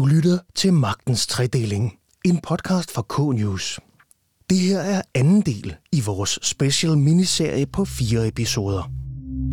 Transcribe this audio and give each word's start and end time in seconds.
Du 0.00 0.06
lytter 0.06 0.38
til 0.54 0.72
Magtens 0.72 1.26
Tredeling, 1.26 1.92
en 2.24 2.38
podcast 2.48 2.90
fra 2.90 3.02
K-News. 3.02 3.78
Det 4.50 4.58
her 4.58 4.78
er 4.78 5.02
anden 5.14 5.40
del 5.40 5.74
i 5.92 6.00
vores 6.06 6.38
special 6.42 6.98
miniserie 6.98 7.66
på 7.66 7.84
fire 7.84 8.28
episoder. 8.28 8.90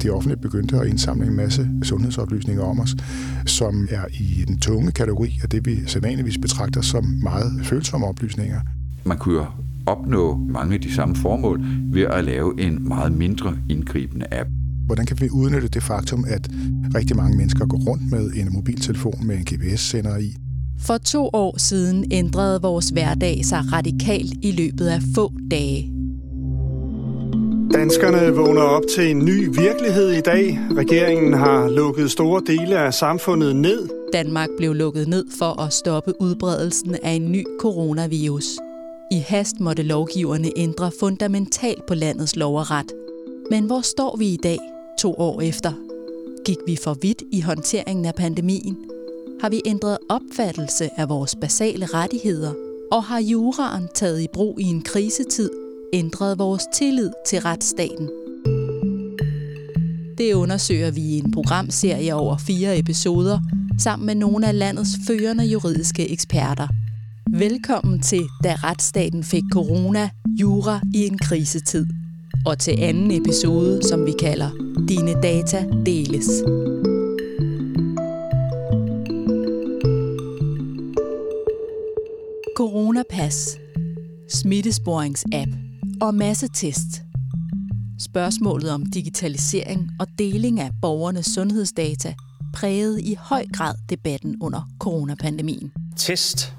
Det 0.02 0.12
offentlige 0.12 0.42
begyndte 0.42 0.78
at 0.78 0.88
indsamle 0.88 1.28
en 1.28 1.36
masse 1.36 1.70
sundhedsoplysninger 1.84 2.64
om 2.64 2.80
os, 2.80 2.96
som 3.46 3.88
er 3.92 4.06
i 4.20 4.46
den 4.48 4.60
tunge 4.60 4.92
kategori 4.92 5.40
af 5.44 5.50
det, 5.50 5.66
vi 5.66 5.88
sædvanligvis 5.88 6.38
betragter 6.38 6.82
som 6.82 7.06
meget 7.06 7.66
følsomme 7.66 8.08
oplysninger. 8.08 8.62
Man 9.06 9.18
kunne 9.18 9.36
jo 9.36 9.46
opnå 9.86 10.36
mange 10.36 10.74
af 10.74 10.82
de 10.82 10.94
samme 10.94 11.16
formål 11.16 11.62
ved 11.94 12.04
at 12.04 12.24
lave 12.24 12.62
en 12.62 12.88
meget 12.88 13.12
mindre 13.12 13.58
indgribende 13.70 14.26
app. 14.32 14.50
Hvordan 14.88 15.06
kan 15.06 15.18
vi 15.22 15.30
udnytte 15.30 15.68
det 15.68 15.84
faktum, 15.84 16.26
at 16.28 16.50
rigtig 16.96 17.16
mange 17.16 17.38
mennesker 17.38 17.66
går 17.66 17.78
rundt 17.78 18.12
med 18.12 18.32
en 18.32 18.54
mobiltelefon 18.54 19.28
med 19.28 19.36
en 19.36 19.44
GPS-sender 19.44 20.18
i? 20.18 20.36
For 20.80 20.98
to 20.98 21.30
år 21.34 21.60
siden 21.60 22.06
ændrede 22.12 22.62
vores 22.62 22.90
hverdag 22.90 23.46
sig 23.46 23.64
radikalt 23.74 24.34
i 24.42 24.52
løbet 24.52 24.88
af 24.88 25.02
få 25.16 25.34
dage. 25.52 25.94
Danskerne 27.74 28.36
vågner 28.36 28.62
op 28.62 28.84
til 28.96 29.12
en 29.12 29.26
ny 29.26 29.46
virkelighed 29.46 30.12
i 30.12 30.22
dag. 30.22 30.60
Regeringen 30.78 31.34
har 31.34 31.70
lukket 31.70 32.12
store 32.12 32.42
dele 32.48 32.78
af 32.78 32.94
samfundet 32.94 33.56
ned. 33.56 33.90
Danmark 34.14 34.50
blev 34.58 34.74
lukket 34.74 35.08
ned 35.08 35.26
for 35.40 35.62
at 35.62 35.74
stoppe 35.74 36.22
udbredelsen 36.22 36.96
af 37.04 37.12
en 37.12 37.32
ny 37.32 37.44
coronavirus. 37.60 38.46
I 39.12 39.24
hast 39.28 39.60
måtte 39.60 39.84
lovgiverne 39.84 40.52
ændre 40.56 40.92
fundamentalt 41.00 41.86
på 41.88 41.96
landets 41.96 42.36
lov 42.36 42.58
og 42.60 42.72
ret. 42.72 42.92
Men 43.52 43.64
hvor 43.64 43.82
står 43.82 44.18
vi 44.18 44.26
i 44.26 44.38
dag, 44.44 44.58
to 44.98 45.14
år 45.18 45.42
efter? 45.42 45.74
Gik 46.46 46.58
vi 46.66 46.78
for 46.84 46.94
vidt 47.02 47.24
i 47.32 47.42
håndteringen 47.42 48.06
af 48.06 48.16
pandemien? 48.16 48.78
Har 49.42 49.50
vi 49.50 49.62
ændret 49.66 49.98
opfattelse 50.10 50.90
af 51.00 51.10
vores 51.10 51.36
basale 51.36 51.86
rettigheder? 51.86 52.54
Og 52.92 53.04
har 53.04 53.20
juraen 53.20 53.88
taget 53.96 54.22
i 54.22 54.28
brug 54.34 54.60
i 54.60 54.64
en 54.64 54.82
krisetid 54.82 55.50
ændret 55.94 56.40
vores 56.40 56.64
tillid 56.74 57.10
til 57.28 57.40
retsstaten? 57.40 58.10
Det 60.18 60.34
undersøger 60.34 60.92
vi 60.92 61.02
i 61.02 61.18
en 61.18 61.32
programserie 61.32 62.16
over 62.16 62.38
fire 62.38 62.80
episoder 62.80 63.40
sammen 63.80 64.06
med 64.06 64.16
nogle 64.16 64.48
af 64.48 64.60
landets 64.60 64.90
førende 65.08 65.46
juridiske 65.46 66.12
eksperter. 66.12 66.68
Velkommen 67.32 68.02
til 68.02 68.24
Da 68.44 68.56
retsstaten 68.64 69.24
fik 69.24 69.44
corona, 69.52 70.10
jura 70.40 70.82
i 70.94 71.08
en 71.08 71.18
krisetid. 71.18 71.86
Og 72.46 72.60
til 72.60 72.76
anden 72.80 73.22
episode, 73.22 73.84
som 73.84 74.06
vi 74.06 74.12
kalder 74.20 74.50
Dine 74.90 75.14
data 75.22 75.66
deles. 75.86 76.26
Coronapas, 82.58 83.58
smittesporingsapp 84.30 85.52
og 86.02 86.16
massetest. 86.16 87.02
Spørgsmålet 88.00 88.72
om 88.72 88.86
digitalisering 88.86 89.90
og 90.00 90.08
deling 90.20 90.60
af 90.60 90.70
borgernes 90.82 91.26
sundhedsdata 91.26 92.14
prægede 92.54 93.02
i 93.02 93.16
høj 93.20 93.46
grad 93.54 93.76
debatten 93.90 94.36
under 94.42 94.70
coronapandemien. 94.80 95.72
Test, 95.96 96.54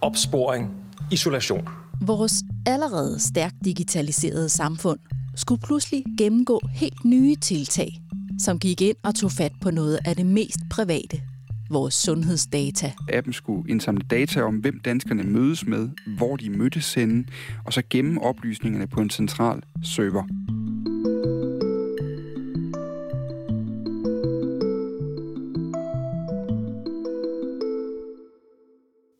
opsporing, 0.00 0.70
isolation. 1.10 1.68
Vores 2.02 2.44
allerede 2.66 3.20
stærkt 3.20 3.54
digitaliserede 3.64 4.48
samfund 4.48 4.98
skulle 5.36 5.60
pludselig 5.60 6.04
gennemgå 6.18 6.60
helt 6.72 7.04
nye 7.04 7.36
tiltag, 7.36 8.00
som 8.38 8.58
gik 8.58 8.80
ind 8.80 8.96
og 9.04 9.14
tog 9.14 9.32
fat 9.32 9.52
på 9.62 9.70
noget 9.70 9.98
af 10.04 10.16
det 10.16 10.26
mest 10.26 10.58
private, 10.70 11.22
vores 11.70 11.94
sundhedsdata. 11.94 12.92
Appen 13.12 13.32
skulle 13.32 13.70
indsamle 13.70 14.04
data 14.10 14.42
om, 14.42 14.56
hvem 14.56 14.80
danskerne 14.80 15.22
mødes 15.22 15.66
med, 15.66 15.88
hvor 16.16 16.36
de 16.36 16.50
mødtes 16.50 16.94
henne, 16.94 17.24
og 17.66 17.72
så 17.72 17.82
gemme 17.90 18.22
oplysningerne 18.22 18.86
på 18.86 19.00
en 19.00 19.10
central 19.10 19.62
server. 19.82 20.22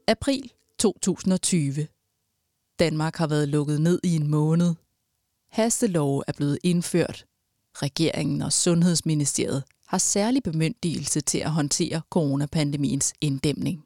April 0.08 0.50
2020. 0.78 1.86
Danmark 2.78 3.16
har 3.16 3.26
været 3.26 3.48
lukket 3.48 3.80
ned 3.80 4.00
i 4.04 4.16
en 4.16 4.30
måned. 4.30 4.74
Hastelov 5.50 6.22
er 6.26 6.32
blevet 6.36 6.58
indført. 6.62 7.24
Regeringen 7.76 8.42
og 8.42 8.52
Sundhedsministeriet 8.52 9.62
har 9.86 9.98
særlig 9.98 10.42
bemyndigelse 10.42 11.20
til 11.20 11.38
at 11.38 11.50
håndtere 11.50 12.00
coronapandemiens 12.10 13.14
inddæmning. 13.20 13.84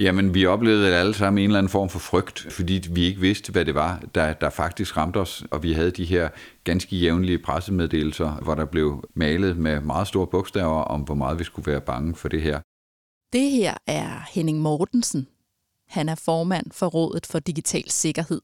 Jamen, 0.00 0.34
vi 0.34 0.46
oplevede 0.46 0.96
alle 0.96 1.14
sammen 1.14 1.38
en 1.38 1.50
eller 1.50 1.58
anden 1.58 1.70
form 1.70 1.88
for 1.88 1.98
frygt, 1.98 2.46
fordi 2.50 2.88
vi 2.90 3.04
ikke 3.04 3.20
vidste, 3.20 3.52
hvad 3.52 3.64
det 3.64 3.74
var, 3.74 4.02
der, 4.14 4.32
der 4.32 4.50
faktisk 4.50 4.96
ramte 4.96 5.16
os. 5.16 5.44
Og 5.50 5.62
vi 5.62 5.72
havde 5.72 5.90
de 5.90 6.04
her 6.04 6.28
ganske 6.64 6.96
jævnlige 6.96 7.38
pressemeddelelser, 7.38 8.32
hvor 8.32 8.54
der 8.54 8.64
blev 8.64 9.04
malet 9.14 9.56
med 9.56 9.80
meget 9.80 10.08
store 10.08 10.26
bogstaver 10.26 10.82
om, 10.82 11.00
hvor 11.00 11.14
meget 11.14 11.38
vi 11.38 11.44
skulle 11.44 11.72
være 11.72 11.80
bange 11.80 12.14
for 12.14 12.28
det 12.28 12.42
her. 12.42 12.60
Det 13.32 13.50
her 13.50 13.74
er 13.86 14.30
Henning 14.34 14.60
Mortensen. 14.60 15.26
Han 15.88 16.08
er 16.08 16.14
formand 16.14 16.66
for 16.72 16.86
Rådet 16.86 17.26
for 17.26 17.38
Digital 17.38 17.90
Sikkerhed. 17.90 18.40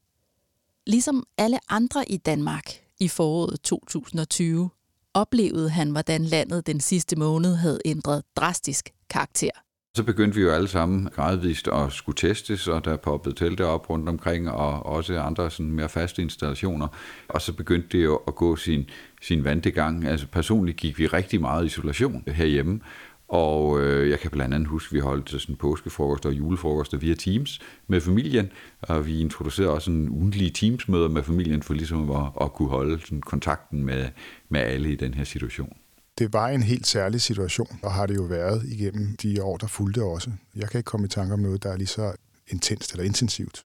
Ligesom 0.87 1.27
alle 1.37 1.59
andre 1.69 2.11
i 2.11 2.17
Danmark 2.17 2.73
i 2.99 3.07
foråret 3.07 3.61
2020, 3.61 4.69
oplevede 5.13 5.69
han, 5.69 5.91
hvordan 5.91 6.23
landet 6.23 6.67
den 6.67 6.79
sidste 6.79 7.15
måned 7.15 7.55
havde 7.55 7.79
ændret 7.85 8.23
drastisk 8.35 8.89
karakter. 9.09 9.49
Så 9.95 10.03
begyndte 10.03 10.35
vi 10.35 10.41
jo 10.41 10.51
alle 10.51 10.67
sammen 10.67 11.09
gradvist 11.15 11.67
at 11.67 11.91
skulle 11.91 12.15
testes, 12.15 12.67
og 12.67 12.85
der 12.85 12.97
poppede 12.97 13.35
telte 13.35 13.65
op 13.65 13.89
rundt 13.89 14.09
omkring, 14.09 14.49
og 14.49 14.85
også 14.85 15.19
andre 15.19 15.51
sådan 15.51 15.71
mere 15.71 15.89
faste 15.89 16.21
installationer. 16.21 16.87
Og 17.27 17.41
så 17.41 17.53
begyndte 17.53 17.97
det 17.97 18.03
jo 18.03 18.15
at 18.27 18.35
gå 18.35 18.55
sin, 18.55 18.89
sin 19.21 19.43
vandegang. 19.43 20.07
Altså 20.07 20.27
personligt 20.27 20.77
gik 20.77 20.99
vi 20.99 21.07
rigtig 21.07 21.41
meget 21.41 21.65
isolation 21.65 22.23
herhjemme, 22.27 22.79
og 23.27 23.81
øh, 23.81 24.09
jeg 24.09 24.19
kan 24.19 24.31
blandt 24.31 24.55
andet 24.55 24.69
huske, 24.69 24.91
at 24.91 24.93
vi 24.93 24.99
holdt 24.99 25.29
sådan 25.29 25.55
påskefrokost 25.55 26.25
og 26.25 26.33
julefrokoster 26.33 26.97
via 26.97 27.13
Teams 27.13 27.59
med 27.87 28.01
familien, 28.01 28.51
og 28.81 29.07
vi 29.07 29.19
introducerede 29.19 29.71
også 29.71 29.91
en 29.91 30.09
ugentlig 30.09 30.53
Teams-møder 30.53 31.07
med 31.07 31.23
familien 31.23 31.63
for 31.63 31.73
ligesom 31.73 32.11
at, 32.11 32.25
at 32.41 32.53
kunne 32.53 32.69
holde 32.69 33.01
sådan, 33.01 33.21
kontakten 33.21 33.85
med, 33.85 34.09
med 34.49 34.59
alle 34.59 34.91
i 34.91 34.95
den 34.95 35.13
her 35.13 35.23
situation. 35.23 35.73
Det 36.17 36.33
var 36.33 36.47
en 36.47 36.63
helt 36.63 36.87
særlig 36.87 37.21
situation, 37.21 37.79
og 37.83 37.91
har 37.91 38.05
det 38.05 38.15
jo 38.15 38.23
været 38.23 38.63
igennem 38.65 39.15
de 39.15 39.43
år, 39.43 39.57
der 39.57 39.67
fulgte 39.67 40.03
også. 40.03 40.31
Jeg 40.55 40.69
kan 40.69 40.77
ikke 40.79 40.87
komme 40.87 41.05
i 41.05 41.09
tanke 41.09 41.33
om 41.33 41.39
noget, 41.39 41.63
der 41.63 41.69
er 41.69 41.77
lige 41.77 41.87
så 41.87 42.13
intenst 42.47 42.91
eller 42.91 43.05
intensivt. 43.05 43.63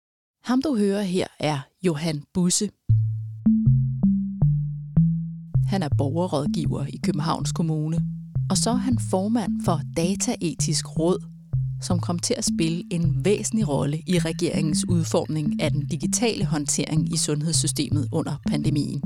Ham 0.44 0.62
du 0.62 0.76
hører 0.76 1.02
her 1.02 1.28
er 1.40 1.60
Johan 1.84 2.24
Busse. 2.34 2.70
Han 5.68 5.84
er 5.84 5.90
borgerrådgiver 5.98 6.86
i 6.86 7.00
Københavns 7.04 7.52
Kommune, 7.52 7.98
og 8.50 8.58
så 8.58 8.70
er 8.70 8.76
han 8.76 8.98
formand 9.00 9.62
for 9.66 9.82
Dataetisk 9.98 11.00
Råd, 11.00 11.26
som 11.82 12.00
kom 12.00 12.20
til 12.20 12.36
at 12.38 12.46
spille 12.46 12.84
en 12.92 13.26
væsentlig 13.26 13.68
rolle 13.68 13.98
i 14.08 14.20
regeringens 14.20 14.90
udformning 14.90 15.62
af 15.62 15.72
den 15.72 15.88
digitale 15.88 16.46
håndtering 16.46 17.14
i 17.14 17.18
sundhedssystemet 17.18 18.08
under 18.12 18.36
pandemien. 18.48 19.02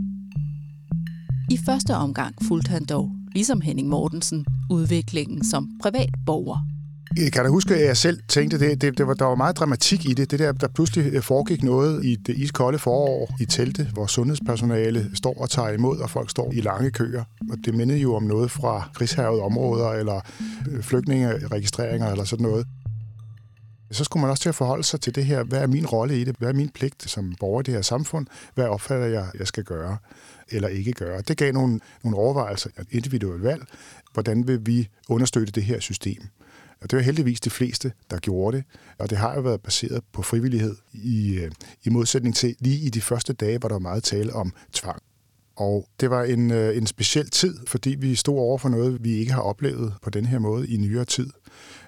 I 1.52 1.58
første 1.66 1.96
omgang 1.96 2.36
fulgte 2.48 2.70
han 2.70 2.86
dog, 2.86 3.12
ligesom 3.34 3.62
Henning 3.62 3.88
Mortensen, 3.90 4.46
udviklingen 4.70 5.44
som 5.44 5.70
privatborger. 5.82 6.75
Jeg 7.18 7.32
kan 7.32 7.44
da 7.44 7.50
huske, 7.50 7.76
at 7.76 7.86
jeg 7.86 7.98
selv 7.98 8.20
tænkte, 8.28 8.60
det, 8.60 8.82
det, 8.82 8.98
det 8.98 9.08
var, 9.08 9.14
der 9.14 9.26
var 9.26 9.36
meget 9.36 9.58
dramatik 9.58 10.06
i 10.06 10.14
det. 10.14 10.32
Det 10.32 10.40
der, 10.40 10.52
der 10.52 10.68
pludselig 10.68 11.14
øh, 11.14 11.22
foregik 11.22 11.64
noget 11.64 12.06
i 12.06 12.16
det 12.16 12.38
iskolde 12.38 12.80
forår 12.80 13.36
i 13.40 13.46
teltet, 13.46 13.88
hvor 13.88 14.08
sundhedspersonale 14.08 15.12
står 15.14 15.42
og 15.42 15.50
tager 15.50 15.70
imod, 15.70 15.98
og 15.98 16.10
folk 16.10 16.30
står 16.30 16.52
i 16.52 16.62
lange 16.62 16.92
køer. 16.92 17.24
Og 17.52 17.58
det 17.66 17.74
mindede 17.74 18.00
jo 18.00 18.16
om 18.16 18.24
noget 18.24 18.52
fra 18.52 18.90
krigshavet 18.94 19.42
områder, 19.42 19.90
eller 19.90 20.22
øh, 20.72 20.84
flygtningeregistreringer, 20.84 22.12
eller 22.12 22.24
sådan 22.24 22.44
noget. 22.44 22.68
Så 23.92 24.04
skulle 24.04 24.22
man 24.22 24.30
også 24.30 24.42
til 24.42 24.50
at 24.50 24.56
forholde 24.56 24.84
sig 24.84 25.02
til 25.02 25.16
det 25.16 25.26
her. 25.26 25.44
Hvad 25.44 25.60
er 25.60 25.68
min 25.68 25.86
rolle 25.86 26.22
i 26.22 26.24
det? 26.24 26.36
Hvad 26.40 26.50
er 26.50 26.54
min 26.54 26.70
pligt 26.70 27.10
som 27.10 27.36
borger 27.40 27.60
i 27.62 27.64
det 27.64 27.74
her 27.74 27.82
samfund? 27.82 28.28
Hvad 28.56 28.66
opfatter 28.66 29.08
jeg, 29.08 29.28
jeg 29.40 29.48
skal 29.48 29.64
gøre 29.64 29.98
eller 30.52 30.68
ikke 30.68 30.92
gøre? 30.92 31.22
Det 31.22 31.38
gav 31.38 31.54
nogle, 31.54 31.80
nogle 32.04 32.18
overvejelser, 32.18 32.70
et 32.80 32.88
individuelt 32.92 33.44
valg. 33.44 33.66
Hvordan 34.14 34.48
vil 34.48 34.60
vi 34.66 34.88
understøtte 35.10 35.52
det 35.52 35.64
her 35.64 35.80
system? 35.80 36.22
Og 36.82 36.92
det 36.92 36.98
var 36.98 37.04
heldigvis 37.04 37.42
de 37.42 37.50
fleste, 37.50 37.92
der 38.12 38.18
gjorde 38.18 38.58
det. 38.58 38.66
Og 39.00 39.10
det 39.10 39.18
har 39.18 39.36
jo 39.36 39.42
været 39.42 39.62
baseret 39.62 40.04
på 40.14 40.22
frivillighed 40.22 40.76
i, 40.94 41.40
øh, 41.40 41.52
i 41.84 41.90
modsætning 41.90 42.36
til 42.36 42.56
lige 42.60 42.86
i 42.86 42.90
de 42.90 43.02
første 43.02 43.34
dage, 43.34 43.58
hvor 43.58 43.70
der 43.70 43.76
var 43.76 43.80
meget 43.80 44.04
tale 44.04 44.34
om 44.34 44.54
tvang. 44.74 45.02
Og 45.56 45.90
det 46.00 46.10
var 46.10 46.24
en, 46.24 46.52
øh, 46.52 46.78
en 46.78 46.88
speciel 46.88 47.30
tid, 47.30 47.58
fordi 47.68 47.90
vi 47.90 48.16
stod 48.16 48.40
over 48.40 48.58
for 48.58 48.70
noget, 48.70 49.04
vi 49.04 49.14
ikke 49.14 49.32
har 49.32 49.42
oplevet 49.42 49.94
på 50.02 50.10
den 50.10 50.26
her 50.26 50.40
måde 50.40 50.68
i 50.68 50.78
nyere 50.78 51.06
tid 51.06 51.30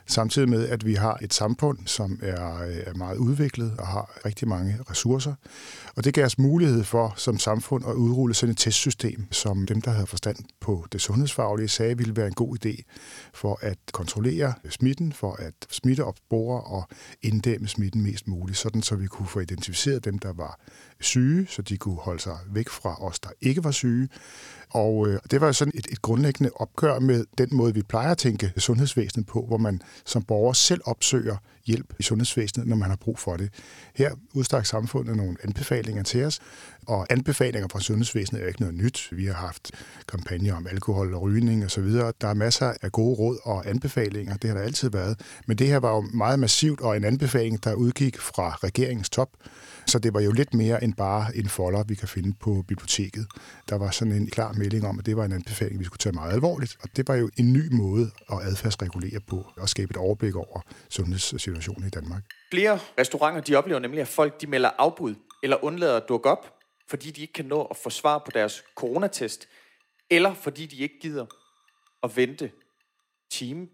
samtidig 0.07 0.49
med, 0.49 0.67
at 0.67 0.85
vi 0.85 0.93
har 0.93 1.17
et 1.21 1.33
samfund, 1.33 1.77
som 1.85 2.19
er, 2.23 2.61
øh, 2.61 2.75
er 2.85 2.93
meget 2.93 3.17
udviklet 3.17 3.73
og 3.79 3.87
har 3.87 4.19
rigtig 4.25 4.47
mange 4.47 4.79
ressourcer. 4.89 5.33
Og 5.95 6.03
det 6.03 6.13
gav 6.13 6.25
os 6.25 6.37
mulighed 6.37 6.83
for 6.83 7.13
som 7.17 7.39
samfund 7.39 7.85
at 7.87 7.93
udrulle 7.93 8.33
sådan 8.33 8.51
et 8.51 8.57
testsystem, 8.57 9.27
som 9.31 9.65
dem, 9.65 9.81
der 9.81 9.91
havde 9.91 10.07
forstand 10.07 10.37
på 10.59 10.85
det 10.91 11.01
sundhedsfaglige, 11.01 11.67
sagde 11.67 11.97
ville 11.97 12.15
være 12.15 12.27
en 12.27 12.33
god 12.33 12.65
idé 12.65 12.81
for 13.33 13.59
at 13.61 13.77
kontrollere 13.93 14.53
smitten, 14.69 15.13
for 15.13 15.33
at 15.33 15.53
smitteopspore 15.69 16.61
og 16.61 16.87
inddæmme 17.21 17.67
smitten 17.67 18.03
mest 18.03 18.27
muligt, 18.27 18.57
sådan 18.57 18.81
så 18.81 18.95
vi 18.95 19.07
kunne 19.07 19.27
få 19.27 19.39
identificeret 19.39 20.05
dem, 20.05 20.19
der 20.19 20.33
var 20.33 20.59
syge, 20.99 21.47
så 21.49 21.61
de 21.61 21.77
kunne 21.77 21.97
holde 21.97 22.21
sig 22.21 22.37
væk 22.51 22.69
fra 22.69 23.03
os, 23.03 23.19
der 23.19 23.29
ikke 23.41 23.63
var 23.63 23.71
syge. 23.71 24.09
Og 24.69 25.07
øh, 25.07 25.19
det 25.31 25.41
var 25.41 25.51
sådan 25.51 25.71
et, 25.75 25.87
et 25.91 26.01
grundlæggende 26.01 26.51
opgør 26.55 26.99
med 26.99 27.25
den 27.37 27.49
måde, 27.51 27.73
vi 27.73 27.81
plejer 27.81 28.11
at 28.11 28.17
tænke 28.17 28.53
sundhedsvæsenet 28.57 29.27
på, 29.27 29.45
hvor 29.47 29.57
man 29.57 29.81
som 30.05 30.23
borger 30.23 30.53
selv 30.53 30.81
opsøger 30.85 31.37
hjælp 31.67 31.93
i 31.99 32.03
sundhedsvæsenet, 32.03 32.67
når 32.67 32.75
man 32.75 32.89
har 32.89 32.95
brug 32.95 33.19
for 33.19 33.37
det. 33.37 33.49
Her 33.95 34.11
udstak 34.33 34.65
samfundet 34.65 35.17
nogle 35.17 35.37
anbefalinger 35.43 36.03
til 36.03 36.23
os, 36.23 36.39
og 36.87 37.07
anbefalinger 37.09 37.67
fra 37.71 37.79
sundhedsvæsenet 37.79 38.43
er 38.43 38.47
ikke 38.47 38.61
noget 38.61 38.75
nyt. 38.75 39.09
Vi 39.11 39.25
har 39.25 39.33
haft 39.33 39.71
kampagner 40.07 40.55
om 40.55 40.67
alkohol 40.67 41.13
og 41.13 41.21
rygning 41.21 41.65
osv. 41.65 41.89
Der 42.21 42.27
er 42.27 42.33
masser 42.33 42.73
af 42.81 42.91
gode 42.91 43.15
råd 43.15 43.37
og 43.43 43.69
anbefalinger, 43.69 44.37
det 44.37 44.49
har 44.49 44.57
der 44.57 44.63
altid 44.63 44.89
været. 44.89 45.19
Men 45.47 45.57
det 45.57 45.67
her 45.67 45.77
var 45.77 45.95
jo 45.95 46.01
meget 46.01 46.39
massivt, 46.39 46.81
og 46.81 46.97
en 46.97 47.03
anbefaling, 47.03 47.63
der 47.63 47.73
udgik 47.73 48.17
fra 48.17 48.57
regeringens 48.63 49.09
top, 49.09 49.29
så 49.87 49.99
det 49.99 50.13
var 50.13 50.19
jo 50.19 50.31
lidt 50.31 50.53
mere 50.53 50.83
end 50.83 50.93
bare 50.93 51.37
en 51.37 51.49
folder, 51.49 51.83
vi 51.83 51.95
kan 51.95 52.07
finde 52.07 52.33
på 52.39 52.63
biblioteket. 52.67 53.27
Der 53.69 53.75
var 53.75 53.91
sådan 53.91 54.13
en 54.13 54.27
klar 54.27 54.53
melding 54.53 54.87
om, 54.87 54.99
at 54.99 55.05
det 55.05 55.17
var 55.17 55.25
en 55.25 55.31
anbefaling, 55.31 55.79
vi 55.79 55.85
skulle 55.85 55.99
tage 55.99 56.13
meget 56.13 56.33
alvorligt. 56.33 56.77
Og 56.81 56.89
det 56.95 57.07
var 57.07 57.15
jo 57.15 57.29
en 57.37 57.53
ny 57.53 57.73
måde 57.73 58.11
at 58.31 58.37
adfærdsregulere 58.41 59.19
på 59.27 59.47
og 59.57 59.69
skabe 59.69 59.91
et 59.91 59.97
overblik 59.97 60.35
over 60.35 60.61
sundhedssituationen 60.89 61.56
i 61.85 61.89
Danmark. 61.89 62.23
Flere 62.51 62.79
restauranter 62.99 63.41
de 63.41 63.55
oplever 63.55 63.79
nemlig, 63.79 64.01
at 64.01 64.07
folk 64.07 64.41
de 64.41 64.47
melder 64.47 64.69
afbud 64.77 65.15
eller 65.43 65.63
undlader 65.63 65.97
at 65.97 66.03
dukke 66.09 66.29
op, 66.29 66.53
fordi 66.89 67.11
de 67.11 67.21
ikke 67.21 67.33
kan 67.33 67.45
nå 67.45 67.63
at 67.63 67.77
få 67.77 67.89
svar 67.89 68.17
på 68.17 68.31
deres 68.33 68.63
coronatest, 68.75 69.47
eller 70.09 70.33
fordi 70.33 70.65
de 70.65 70.75
ikke 70.75 70.99
gider 71.01 71.25
at 72.03 72.17
vente 72.17 72.51
time, 73.31 73.67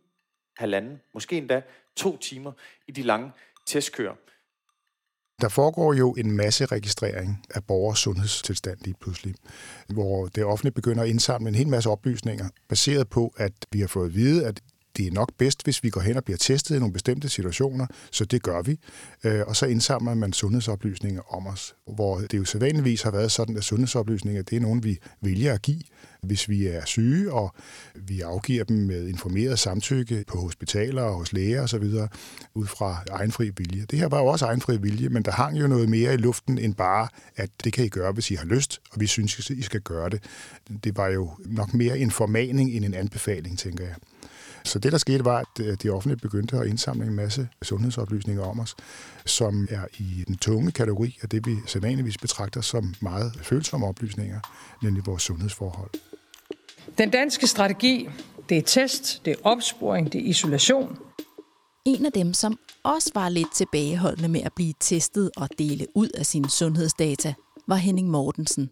halvanden, 0.57 0.99
måske 1.13 1.37
endda 1.37 1.61
to 1.95 2.17
timer 2.17 2.51
i 2.87 2.91
de 2.91 3.01
lange 3.01 3.31
testkører. 3.65 4.15
Der 5.41 5.49
foregår 5.49 5.93
jo 5.93 6.13
en 6.13 6.31
masse 6.31 6.65
registrering 6.65 7.45
af 7.49 7.63
borgers 7.63 7.99
sundhedstilstand 7.99 8.79
lige 8.81 8.95
pludselig, 9.01 9.35
hvor 9.89 10.25
det 10.25 10.43
offentligt 10.43 10.75
begynder 10.75 11.03
at 11.03 11.09
indsamle 11.09 11.49
en 11.49 11.55
hel 11.55 11.67
masse 11.67 11.89
oplysninger, 11.89 12.49
baseret 12.69 13.09
på, 13.09 13.33
at 13.37 13.53
vi 13.71 13.79
har 13.79 13.87
fået 13.87 14.05
at 14.05 14.15
vide, 14.15 14.47
at 14.47 14.61
det 14.97 15.07
er 15.07 15.11
nok 15.11 15.31
bedst, 15.37 15.63
hvis 15.63 15.83
vi 15.83 15.89
går 15.89 16.01
hen 16.01 16.17
og 16.17 16.23
bliver 16.23 16.37
testet 16.37 16.75
i 16.75 16.79
nogle 16.79 16.93
bestemte 16.93 17.29
situationer, 17.29 17.87
så 18.11 18.25
det 18.25 18.43
gør 18.43 18.61
vi. 18.61 18.79
Øh, 19.23 19.41
og 19.47 19.55
så 19.55 19.65
indsamler 19.65 20.13
man 20.13 20.33
sundhedsoplysninger 20.33 21.33
om 21.33 21.47
os, 21.47 21.75
hvor 21.95 22.19
det 22.19 22.33
jo 22.33 22.45
sædvanligvis 22.45 23.01
har 23.01 23.11
været 23.11 23.31
sådan, 23.31 23.57
at 23.57 23.63
sundhedsoplysninger, 23.63 24.41
det 24.41 24.55
er 24.55 24.59
nogen, 24.59 24.83
vi 24.83 24.99
vælger 25.21 25.53
at 25.53 25.61
give, 25.61 25.81
hvis 26.23 26.49
vi 26.49 26.67
er 26.67 26.85
syge, 26.85 27.33
og 27.33 27.55
vi 27.95 28.21
afgiver 28.21 28.63
dem 28.63 28.77
med 28.77 29.07
informeret 29.07 29.59
samtykke 29.59 30.23
på 30.27 30.37
hospitaler 30.37 31.01
og 31.01 31.15
hos 31.15 31.33
læger 31.33 31.63
osv., 31.63 31.83
ud 32.53 32.67
fra 32.67 33.03
egenfri 33.11 33.51
vilje. 33.57 33.85
Det 33.91 33.99
her 33.99 34.07
var 34.07 34.19
jo 34.19 34.25
også 34.25 34.45
egenfri 34.45 34.77
vilje, 34.77 35.09
men 35.09 35.23
der 35.23 35.31
hang 35.31 35.59
jo 35.59 35.67
noget 35.67 35.89
mere 35.89 36.13
i 36.13 36.17
luften 36.17 36.57
end 36.57 36.75
bare, 36.75 37.07
at 37.35 37.49
det 37.63 37.73
kan 37.73 37.85
I 37.85 37.89
gøre, 37.89 38.11
hvis 38.11 38.31
I 38.31 38.35
har 38.35 38.45
lyst, 38.45 38.81
og 38.91 38.99
vi 38.99 39.07
synes, 39.07 39.49
I 39.49 39.61
skal 39.61 39.81
gøre 39.81 40.09
det. 40.09 40.23
Det 40.83 40.97
var 40.97 41.07
jo 41.07 41.31
nok 41.45 41.73
mere 41.73 41.99
en 41.99 42.11
formaning 42.11 42.71
end 42.71 42.85
en 42.85 42.93
anbefaling, 42.93 43.59
tænker 43.59 43.83
jeg. 43.83 43.95
Så 44.65 44.79
det, 44.79 44.91
der 44.91 44.97
skete, 44.97 45.25
var, 45.25 45.37
at 45.39 45.65
øh, 45.65 45.77
de 45.83 45.89
offentlige 45.89 46.17
begyndte 46.17 46.57
at 46.57 46.67
indsamle 46.67 47.05
en 47.05 47.13
masse 47.13 47.47
sundhedsoplysninger 47.61 48.43
om 48.43 48.59
os, 48.59 48.75
som 49.25 49.67
er 49.71 49.85
i 49.99 50.23
den 50.27 50.37
tunge 50.37 50.71
kategori 50.71 51.19
af 51.21 51.29
det, 51.29 51.47
vi 51.47 51.55
sædvanligvis 51.65 52.17
betragter 52.17 52.61
som 52.61 52.93
meget 52.99 53.33
følsomme 53.41 53.87
oplysninger, 53.87 54.39
nemlig 54.83 55.05
vores 55.05 55.23
sundhedsforhold. 55.23 55.89
Den 56.97 57.09
danske 57.09 57.47
strategi, 57.47 58.09
det 58.49 58.57
er 58.57 58.61
test, 58.61 59.21
det 59.25 59.31
er 59.31 59.37
opsporing, 59.43 60.13
det 60.13 60.21
er 60.21 60.25
isolation. 60.25 60.97
En 61.85 62.05
af 62.05 62.11
dem, 62.11 62.33
som 62.33 62.59
også 62.83 63.11
var 63.13 63.29
lidt 63.29 63.53
tilbageholdende 63.55 64.29
med 64.29 64.41
at 64.41 64.53
blive 64.53 64.73
testet 64.79 65.31
og 65.37 65.49
dele 65.59 65.87
ud 65.95 66.09
af 66.09 66.25
sine 66.25 66.49
sundhedsdata, 66.49 67.33
var 67.67 67.75
Henning 67.75 68.09
Mortensen. 68.09 68.69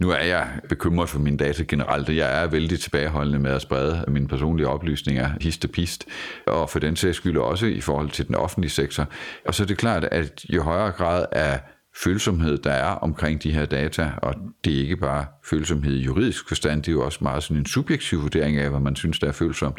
Nu 0.00 0.10
er 0.10 0.24
jeg 0.24 0.60
bekymret 0.68 1.08
for 1.08 1.18
mine 1.18 1.36
data 1.36 1.64
generelt, 1.68 2.08
og 2.08 2.16
jeg 2.16 2.42
er 2.42 2.46
vældig 2.46 2.80
tilbageholdende 2.80 3.38
med 3.38 3.50
at 3.50 3.62
sprede 3.62 4.04
mine 4.08 4.28
personlige 4.28 4.68
oplysninger 4.68 5.30
hist 5.40 5.64
og 5.64 5.70
pist, 5.70 6.06
og 6.46 6.70
for 6.70 6.78
den 6.78 6.96
sags 6.96 7.16
skyld 7.16 7.38
også 7.38 7.66
i 7.66 7.80
forhold 7.80 8.10
til 8.10 8.26
den 8.26 8.34
offentlige 8.34 8.70
sektor. 8.70 9.06
Og 9.46 9.54
så 9.54 9.62
er 9.62 9.66
det 9.66 9.78
klart, 9.78 10.04
at 10.04 10.44
jo 10.44 10.62
højere 10.62 10.90
grad 10.90 11.26
af 11.32 11.60
følsomhed, 12.04 12.58
der 12.58 12.70
er 12.70 12.90
omkring 12.90 13.42
de 13.42 13.52
her 13.52 13.64
data, 13.64 14.12
og 14.22 14.34
det 14.64 14.74
er 14.76 14.80
ikke 14.80 14.96
bare 14.96 15.26
følsomhed 15.44 15.94
i 15.94 16.02
juridisk 16.02 16.48
forstand, 16.48 16.82
det 16.82 16.88
er 16.88 16.92
jo 16.92 17.04
også 17.04 17.18
meget 17.22 17.42
sådan 17.42 17.56
en 17.56 17.66
subjektiv 17.66 18.22
vurdering 18.22 18.56
af, 18.56 18.70
hvad 18.70 18.80
man 18.80 18.96
synes, 18.96 19.18
der 19.18 19.28
er 19.28 19.32
følsomt, 19.32 19.78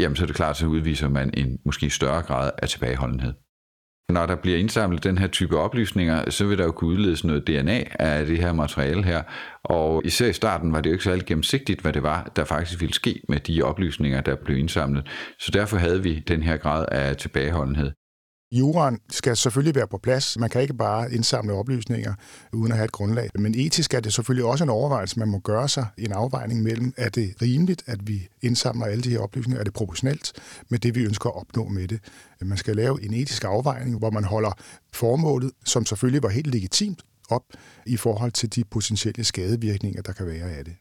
jamen 0.00 0.16
så 0.16 0.22
er 0.22 0.26
det 0.26 0.36
klart, 0.36 0.56
så 0.56 0.66
udviser 0.66 1.08
man 1.08 1.30
en 1.34 1.58
måske 1.64 1.90
større 1.90 2.22
grad 2.22 2.50
af 2.62 2.68
tilbageholdenhed. 2.68 3.32
Når 4.08 4.26
der 4.26 4.36
bliver 4.36 4.58
indsamlet 4.58 5.04
den 5.04 5.18
her 5.18 5.26
type 5.26 5.58
oplysninger, 5.58 6.30
så 6.30 6.46
vil 6.46 6.58
der 6.58 6.64
jo 6.64 6.72
kunne 6.72 6.90
udledes 6.90 7.24
noget 7.24 7.46
DNA 7.46 7.84
af 7.98 8.26
det 8.26 8.38
her 8.38 8.52
materiale 8.52 9.04
her. 9.04 9.22
Og 9.64 10.02
især 10.04 10.26
i 10.26 10.32
starten 10.32 10.72
var 10.72 10.80
det 10.80 10.90
jo 10.90 10.94
ikke 10.94 11.04
særlig 11.04 11.26
gennemsigtigt, 11.26 11.80
hvad 11.80 11.92
det 11.92 12.02
var, 12.02 12.32
der 12.36 12.44
faktisk 12.44 12.80
ville 12.80 12.94
ske 12.94 13.20
med 13.28 13.40
de 13.40 13.62
oplysninger, 13.62 14.20
der 14.20 14.36
blev 14.44 14.58
indsamlet. 14.58 15.06
Så 15.38 15.50
derfor 15.50 15.76
havde 15.76 16.02
vi 16.02 16.18
den 16.18 16.42
her 16.42 16.56
grad 16.56 16.86
af 16.92 17.16
tilbageholdenhed. 17.16 17.92
Juraen 18.54 18.98
skal 19.10 19.36
selvfølgelig 19.36 19.74
være 19.74 19.88
på 19.88 19.98
plads. 19.98 20.38
Man 20.38 20.50
kan 20.50 20.62
ikke 20.62 20.74
bare 20.74 21.12
indsamle 21.12 21.52
oplysninger 21.52 22.14
uden 22.52 22.72
at 22.72 22.78
have 22.78 22.84
et 22.84 22.92
grundlag. 22.92 23.30
Men 23.34 23.54
etisk 23.54 23.94
er 23.94 24.00
det 24.00 24.12
selvfølgelig 24.12 24.44
også 24.44 24.64
en 24.64 24.70
overvejelse, 24.70 25.18
man 25.18 25.28
må 25.28 25.38
gøre 25.38 25.68
sig 25.68 25.86
en 25.98 26.12
afvejning 26.12 26.62
mellem, 26.62 26.94
er 26.96 27.08
det 27.08 27.34
rimeligt, 27.42 27.82
at 27.86 28.08
vi 28.08 28.28
indsamler 28.42 28.86
alle 28.86 29.02
de 29.02 29.10
her 29.10 29.18
oplysninger? 29.18 29.60
Er 29.60 29.64
det 29.64 29.72
proportionelt 29.72 30.32
med 30.68 30.78
det, 30.78 30.94
vi 30.94 31.04
ønsker 31.04 31.30
at 31.30 31.36
opnå 31.36 31.68
med 31.68 31.88
det? 31.88 32.00
Man 32.40 32.58
skal 32.58 32.76
lave 32.76 33.04
en 33.04 33.14
etisk 33.14 33.44
afvejning, 33.44 33.98
hvor 33.98 34.10
man 34.10 34.24
holder 34.24 34.52
formålet, 34.92 35.50
som 35.64 35.86
selvfølgelig 35.86 36.22
var 36.22 36.28
helt 36.28 36.46
legitimt, 36.46 37.02
op 37.30 37.44
i 37.86 37.96
forhold 37.96 38.32
til 38.32 38.54
de 38.54 38.64
potentielle 38.64 39.24
skadevirkninger, 39.24 40.02
der 40.02 40.12
kan 40.12 40.26
være 40.26 40.50
af 40.50 40.64
det. 40.64 40.74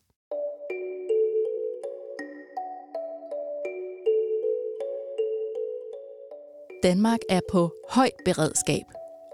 Danmark 6.83 7.19
er 7.29 7.39
på 7.51 7.73
højt 7.89 8.19
beredskab, 8.25 8.83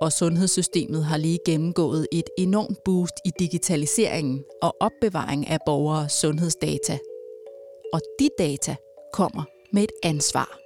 og 0.01 0.13
sundhedssystemet 0.13 1.05
har 1.05 1.17
lige 1.17 1.39
gennemgået 1.45 2.07
et 2.11 2.23
enormt 2.37 2.77
boost 2.85 3.13
i 3.25 3.31
digitaliseringen 3.39 4.43
og 4.61 4.75
opbevaring 4.79 5.47
af 5.47 5.57
borgeres 5.65 6.11
sundhedsdata. 6.11 6.97
Og 7.93 8.01
de 8.19 8.29
data 8.39 8.75
kommer 9.13 9.43
med 9.73 9.83
et 9.83 9.91
ansvar. 10.03 10.57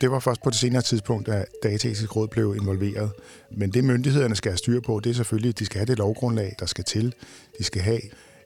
Det 0.00 0.10
var 0.10 0.18
først 0.18 0.42
på 0.44 0.50
det 0.50 0.58
senere 0.58 0.82
tidspunkt, 0.82 1.28
at 1.28 1.44
Dataetisk 1.62 2.16
Råd 2.16 2.28
blev 2.28 2.56
involveret. 2.60 3.10
Men 3.50 3.70
det 3.70 3.84
myndighederne 3.84 4.36
skal 4.36 4.50
have 4.50 4.58
styr 4.58 4.80
på, 4.80 5.00
det 5.00 5.10
er 5.10 5.14
selvfølgelig, 5.14 5.48
at 5.48 5.58
de 5.58 5.66
skal 5.66 5.78
have 5.78 5.86
det 5.86 5.98
lovgrundlag, 5.98 6.54
der 6.58 6.66
skal 6.66 6.84
til. 6.84 7.14
De 7.58 7.64
skal 7.64 7.82
have 7.82 8.00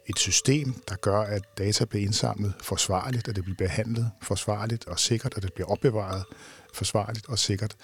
et 0.06 0.18
system, 0.18 0.74
der 0.88 0.96
gør, 0.96 1.20
at 1.20 1.42
data 1.58 1.84
bliver 1.84 2.04
indsamlet 2.04 2.54
forsvarligt, 2.62 3.28
at 3.28 3.36
det 3.36 3.44
bliver 3.44 3.56
behandlet 3.58 4.10
forsvarligt 4.22 4.88
og 4.88 4.98
sikkert, 4.98 5.32
at 5.36 5.42
det 5.42 5.52
bliver 5.52 5.68
opbevaret 5.68 6.24
forsvarligt 6.74 7.28
og 7.28 7.38
sikkert, 7.38 7.76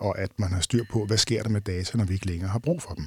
og 0.00 0.18
at 0.18 0.30
man 0.38 0.52
har 0.52 0.60
styr 0.60 0.84
på, 0.90 1.04
hvad 1.06 1.18
sker 1.18 1.42
der 1.42 1.50
med 1.50 1.60
data, 1.60 1.98
når 1.98 2.04
vi 2.04 2.14
ikke 2.14 2.26
længere 2.26 2.50
har 2.50 2.58
brug 2.58 2.82
for 2.82 2.94
dem. 2.94 3.04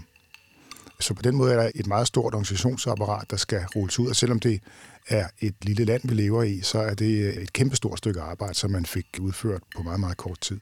Så 0.99 1.13
på 1.13 1.21
den 1.21 1.35
måde 1.35 1.53
er 1.53 1.57
der 1.61 1.71
et 1.75 1.87
meget 1.87 2.07
stort 2.07 2.33
organisationsapparat, 2.33 3.31
der 3.31 3.37
skal 3.37 3.65
rulles 3.75 3.99
ud, 3.99 4.07
og 4.07 4.15
selvom 4.15 4.39
det 4.39 4.61
er 5.07 5.27
et 5.39 5.55
lille 5.61 5.85
land, 5.85 6.01
vi 6.07 6.13
lever 6.13 6.43
i, 6.43 6.61
så 6.61 6.79
er 6.79 6.93
det 6.93 7.27
øh, 7.27 7.33
et 7.33 7.53
kæmpestort 7.53 7.97
stykke 7.97 8.21
arbejde, 8.21 8.53
som 8.53 8.71
man 8.71 8.85
fik 8.85 9.05
udført 9.19 9.61
på 9.75 9.83
meget, 9.83 9.99
meget 9.99 10.17
kort 10.17 10.41
tid. 10.41 10.59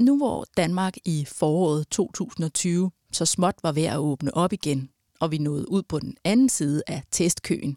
Nu 0.00 0.16
hvor 0.16 0.46
Danmark 0.56 0.94
i 1.04 1.26
foråret 1.28 1.88
2020 1.90 2.90
så 3.12 3.26
småt 3.26 3.54
var 3.62 3.72
ved 3.72 3.84
at 3.84 3.98
åbne 3.98 4.34
op 4.34 4.52
igen, 4.52 4.90
og 5.20 5.30
vi 5.30 5.38
nåede 5.38 5.70
ud 5.70 5.82
på 5.82 5.98
den 5.98 6.16
anden 6.24 6.48
side 6.48 6.82
af 6.86 7.02
testkøen, 7.10 7.76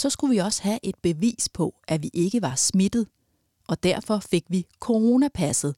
så 0.00 0.10
skulle 0.10 0.34
vi 0.34 0.38
også 0.38 0.62
have 0.62 0.78
et 0.82 0.94
bevis 1.02 1.48
på, 1.48 1.74
at 1.88 2.02
vi 2.02 2.10
ikke 2.12 2.42
var 2.42 2.54
smittet, 2.54 3.06
og 3.68 3.82
derfor 3.82 4.18
fik 4.18 4.44
vi 4.48 4.66
coronapasset, 4.80 5.74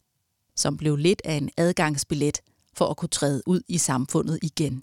som 0.57 0.77
blev 0.77 0.97
lidt 0.97 1.23
af 1.25 1.35
en 1.35 1.51
adgangsbillet 1.57 2.41
for 2.75 2.87
at 2.87 2.97
kunne 2.97 3.09
træde 3.09 3.43
ud 3.47 3.61
i 3.69 3.79
samfundet 3.79 4.39
igen. 4.43 4.83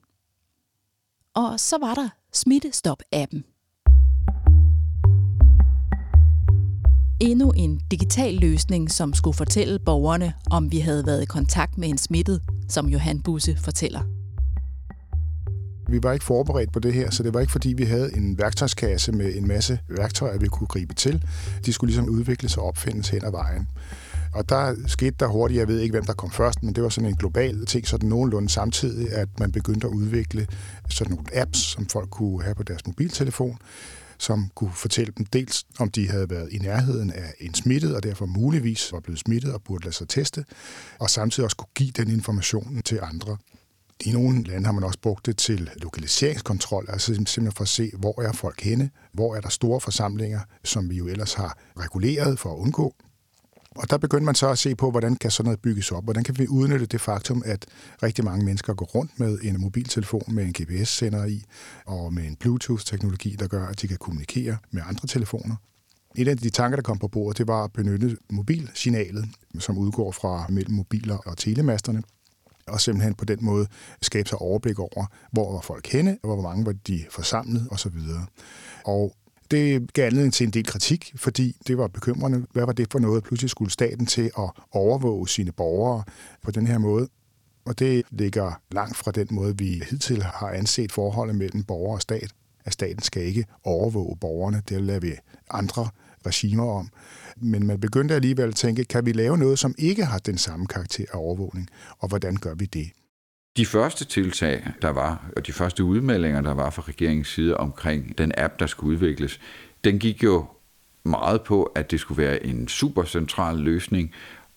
Og 1.33 1.59
så 1.59 1.77
var 1.77 1.95
der 1.95 2.09
Smittestop-appen. 2.35 3.43
Endnu 7.21 7.51
en 7.51 7.81
digital 7.91 8.33
løsning, 8.33 8.91
som 8.91 9.13
skulle 9.13 9.37
fortælle 9.37 9.79
borgerne, 9.79 10.33
om 10.51 10.71
vi 10.71 10.79
havde 10.79 11.05
været 11.05 11.21
i 11.21 11.25
kontakt 11.25 11.77
med 11.77 11.89
en 11.89 11.97
smittet, 11.97 12.41
som 12.69 12.89
Johan 12.89 13.21
Busse 13.21 13.57
fortæller. 13.57 14.18
Vi 15.89 16.03
var 16.03 16.13
ikke 16.13 16.25
forberedt 16.25 16.73
på 16.73 16.79
det 16.79 16.93
her, 16.93 17.09
så 17.09 17.23
det 17.23 17.33
var 17.33 17.39
ikke 17.39 17.51
fordi, 17.51 17.73
vi 17.73 17.83
havde 17.83 18.15
en 18.17 18.37
værktøjskasse 18.37 19.11
med 19.11 19.35
en 19.35 19.47
masse 19.47 19.79
værktøjer, 19.89 20.37
vi 20.37 20.47
kunne 20.47 20.67
gribe 20.67 20.93
til. 20.93 21.25
De 21.65 21.73
skulle 21.73 21.89
ligesom 21.89 22.09
udvikles 22.09 22.57
og 22.57 22.63
opfindes 22.63 23.09
hen 23.09 23.25
ad 23.25 23.31
vejen. 23.31 23.67
Og 24.33 24.49
der 24.49 24.75
skete 24.87 25.15
der 25.19 25.27
hurtigt, 25.27 25.59
jeg 25.59 25.67
ved 25.67 25.79
ikke, 25.79 25.93
hvem 25.93 26.05
der 26.05 26.13
kom 26.13 26.31
først, 26.31 26.63
men 26.63 26.75
det 26.75 26.83
var 26.83 26.89
sådan 26.89 27.09
en 27.09 27.15
global 27.15 27.65
ting, 27.65 27.87
sådan 27.87 28.09
nogenlunde 28.09 28.49
samtidig, 28.49 29.11
at 29.11 29.29
man 29.39 29.51
begyndte 29.51 29.87
at 29.87 29.93
udvikle 29.93 30.47
sådan 30.89 31.13
nogle 31.13 31.41
apps, 31.41 31.59
som 31.59 31.85
folk 31.85 32.09
kunne 32.09 32.43
have 32.43 32.55
på 32.55 32.63
deres 32.63 32.87
mobiltelefon, 32.87 33.57
som 34.17 34.51
kunne 34.55 34.71
fortælle 34.73 35.13
dem 35.17 35.25
dels, 35.25 35.65
om 35.79 35.91
de 35.91 36.09
havde 36.09 36.29
været 36.29 36.53
i 36.53 36.57
nærheden 36.57 37.11
af 37.11 37.33
en 37.39 37.53
smittet, 37.53 37.95
og 37.95 38.03
derfor 38.03 38.25
muligvis 38.25 38.93
var 38.93 38.99
blevet 38.99 39.19
smittet 39.19 39.53
og 39.53 39.61
burde 39.63 39.83
lade 39.83 39.95
sig 39.95 40.07
teste, 40.07 40.45
og 40.99 41.09
samtidig 41.09 41.45
også 41.45 41.57
kunne 41.57 41.67
give 41.75 41.91
den 41.91 42.09
information 42.11 42.81
til 42.85 42.99
andre. 43.01 43.37
I 44.05 44.11
nogle 44.11 44.43
lande 44.43 44.65
har 44.65 44.73
man 44.73 44.83
også 44.83 44.99
brugt 44.99 45.25
det 45.25 45.37
til 45.37 45.69
lokaliseringskontrol, 45.75 46.85
altså 46.89 47.13
simpelthen 47.13 47.51
for 47.51 47.61
at 47.61 47.67
se, 47.67 47.91
hvor 47.97 48.21
er 48.21 48.31
folk 48.31 48.61
henne, 48.61 48.89
hvor 49.13 49.35
er 49.35 49.41
der 49.41 49.49
store 49.49 49.81
forsamlinger, 49.81 50.39
som 50.63 50.89
vi 50.89 50.95
jo 50.95 51.07
ellers 51.07 51.33
har 51.33 51.57
reguleret 51.77 52.39
for 52.39 52.53
at 52.53 52.57
undgå. 52.57 52.95
Og 53.75 53.89
der 53.89 53.97
begyndte 53.97 54.25
man 54.25 54.35
så 54.35 54.49
at 54.49 54.57
se 54.57 54.75
på, 54.75 54.91
hvordan 54.91 55.15
kan 55.15 55.31
sådan 55.31 55.45
noget 55.45 55.59
bygges 55.59 55.91
op? 55.91 56.03
Hvordan 56.03 56.23
kan 56.23 56.37
vi 56.37 56.47
udnytte 56.47 56.85
det 56.85 57.01
faktum, 57.01 57.43
at 57.45 57.65
rigtig 58.03 58.25
mange 58.25 58.45
mennesker 58.45 58.73
går 58.73 58.85
rundt 58.85 59.19
med 59.19 59.39
en 59.41 59.61
mobiltelefon 59.61 60.23
med 60.27 60.43
en 60.43 60.53
GPS-sender 60.53 61.25
i, 61.25 61.43
og 61.85 62.13
med 62.13 62.23
en 62.23 62.35
Bluetooth-teknologi, 62.35 63.35
der 63.39 63.47
gør, 63.47 63.67
at 63.67 63.81
de 63.81 63.87
kan 63.87 63.97
kommunikere 63.97 64.57
med 64.71 64.81
andre 64.85 65.07
telefoner. 65.07 65.55
Et 66.15 66.27
af 66.27 66.37
de 66.37 66.49
tanker, 66.49 66.75
der 66.75 66.83
kom 66.83 66.97
på 66.97 67.07
bordet, 67.07 67.37
det 67.37 67.47
var 67.47 67.63
at 67.63 67.73
benytte 67.73 68.17
mobilsignalet, 68.29 69.25
som 69.59 69.77
udgår 69.77 70.11
fra 70.11 70.45
mellem 70.49 70.73
mobiler 70.73 71.17
og 71.17 71.37
telemasterne, 71.37 72.03
og 72.69 72.81
simpelthen 72.81 73.13
på 73.13 73.25
den 73.25 73.37
måde 73.41 73.67
skabe 74.01 74.29
sig 74.29 74.37
overblik 74.37 74.79
over, 74.79 75.05
hvor 75.31 75.53
var 75.53 75.61
folk 75.61 75.87
henne, 75.87 76.17
og 76.23 76.33
hvor 76.33 76.41
mange 76.41 76.65
var 76.65 76.71
de 76.71 77.05
forsamlet 77.09 77.67
osv. 77.71 77.97
Og 78.85 79.15
det 79.51 79.93
gav 79.93 80.05
anledning 80.05 80.33
til 80.33 80.45
en 80.45 80.53
del 80.53 80.65
kritik, 80.65 81.13
fordi 81.15 81.55
det 81.67 81.77
var 81.77 81.87
bekymrende. 81.87 82.45
Hvad 82.51 82.65
var 82.65 82.73
det 82.73 82.91
for 82.91 82.99
noget? 82.99 83.23
Pludselig 83.23 83.49
skulle 83.49 83.71
staten 83.71 84.05
til 84.05 84.31
at 84.37 84.49
overvåge 84.71 85.29
sine 85.29 85.51
borgere 85.51 86.03
på 86.41 86.51
den 86.51 86.67
her 86.67 86.77
måde. 86.77 87.07
Og 87.65 87.79
det 87.79 88.03
ligger 88.11 88.61
langt 88.71 88.97
fra 88.97 89.11
den 89.11 89.27
måde, 89.31 89.57
vi 89.57 89.83
hidtil 89.89 90.23
har 90.23 90.49
anset 90.49 90.91
forholdet 90.91 91.35
mellem 91.35 91.63
borger 91.63 91.95
og 91.95 92.01
stat. 92.01 92.31
At 92.65 92.73
staten 92.73 93.01
skal 93.01 93.23
ikke 93.23 93.45
overvåge 93.63 94.17
borgerne. 94.17 94.61
Det 94.69 94.81
lader 94.81 94.99
vi 94.99 95.11
andre 95.49 95.89
regimer 96.25 96.71
om. 96.71 96.89
Men 97.37 97.67
man 97.67 97.79
begyndte 97.79 98.15
alligevel 98.15 98.47
at 98.47 98.55
tænke, 98.55 98.83
kan 98.83 99.05
vi 99.05 99.11
lave 99.11 99.37
noget, 99.37 99.59
som 99.59 99.75
ikke 99.77 100.05
har 100.05 100.17
den 100.17 100.37
samme 100.37 100.67
karakter 100.67 101.05
af 101.13 101.17
overvågning? 101.17 101.69
Og 101.99 102.07
hvordan 102.07 102.35
gør 102.35 102.53
vi 102.55 102.65
det? 102.65 102.89
De 103.57 103.65
første 103.65 104.05
tiltag, 104.05 104.67
der 104.81 104.89
var, 104.89 105.29
og 105.35 105.47
de 105.47 105.53
første 105.53 105.83
udmeldinger, 105.83 106.41
der 106.41 106.53
var 106.53 106.69
fra 106.69 106.83
regeringens 106.87 107.27
side 107.27 107.57
omkring 107.57 108.17
den 108.17 108.31
app, 108.37 108.59
der 108.59 108.67
skulle 108.67 108.91
udvikles, 108.91 109.39
den 109.83 109.99
gik 109.99 110.23
jo 110.23 110.45
meget 111.03 111.41
på, 111.41 111.63
at 111.63 111.91
det 111.91 111.99
skulle 111.99 112.23
være 112.23 112.45
en 112.45 112.67
supercentral 112.67 113.57
løsning, 113.57 114.11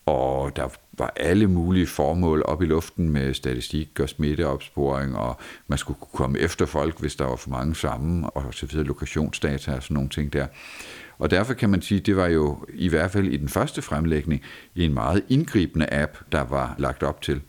og 0.06 0.56
der 0.56 0.68
var 0.98 1.12
alle 1.16 1.46
mulige 1.46 1.86
formål 1.86 2.42
op 2.42 2.62
i 2.62 2.66
luften 2.66 3.10
med 3.10 3.34
statistik 3.34 4.00
og 4.00 4.08
smitteopsporing, 4.08 5.16
og 5.16 5.40
man 5.66 5.78
skulle 5.78 5.98
kunne 6.00 6.18
komme 6.18 6.38
efter 6.38 6.66
folk, 6.66 7.00
hvis 7.00 7.16
der 7.16 7.24
var 7.24 7.36
for 7.36 7.50
mange 7.50 7.74
sammen, 7.74 8.24
og 8.34 8.54
så 8.54 8.66
videre, 8.66 8.86
lokationsdata 8.86 9.74
og 9.74 9.82
sådan 9.82 9.94
nogle 9.94 10.08
ting 10.08 10.32
der. 10.32 10.46
Og 11.22 11.30
derfor 11.30 11.54
kan 11.54 11.70
man 11.70 11.82
sige, 11.82 11.98
at 11.98 12.06
det 12.06 12.16
var 12.16 12.26
jo 12.26 12.66
i 12.74 12.88
hvert 12.88 13.10
fald 13.10 13.28
i 13.28 13.36
den 13.36 13.48
første 13.48 13.82
fremlægning 13.82 14.42
en 14.76 14.94
meget 14.94 15.24
indgribende 15.28 15.92
app, 15.92 16.18
der 16.32 16.40
var 16.44 16.74
lagt 16.78 17.02
op 17.02 17.22
til. 17.22 17.40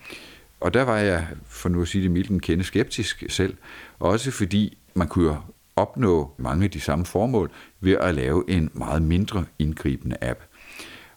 Og 0.59 0.73
der 0.73 0.83
var 0.83 0.97
jeg, 0.97 1.27
for 1.45 1.69
nu 1.69 1.81
at 1.81 1.87
sige 1.87 2.03
det 2.03 2.11
mildt, 2.11 2.29
en 2.29 2.39
kende 2.39 2.63
skeptisk 2.63 3.23
selv. 3.29 3.57
Også 3.99 4.31
fordi 4.31 4.77
man 4.93 5.07
kunne 5.07 5.37
opnå 5.75 6.33
mange 6.37 6.63
af 6.63 6.71
de 6.71 6.79
samme 6.79 7.05
formål 7.05 7.51
ved 7.81 7.93
at 7.93 8.15
lave 8.15 8.43
en 8.47 8.69
meget 8.73 9.01
mindre 9.01 9.45
indgribende 9.59 10.17
app. 10.21 10.39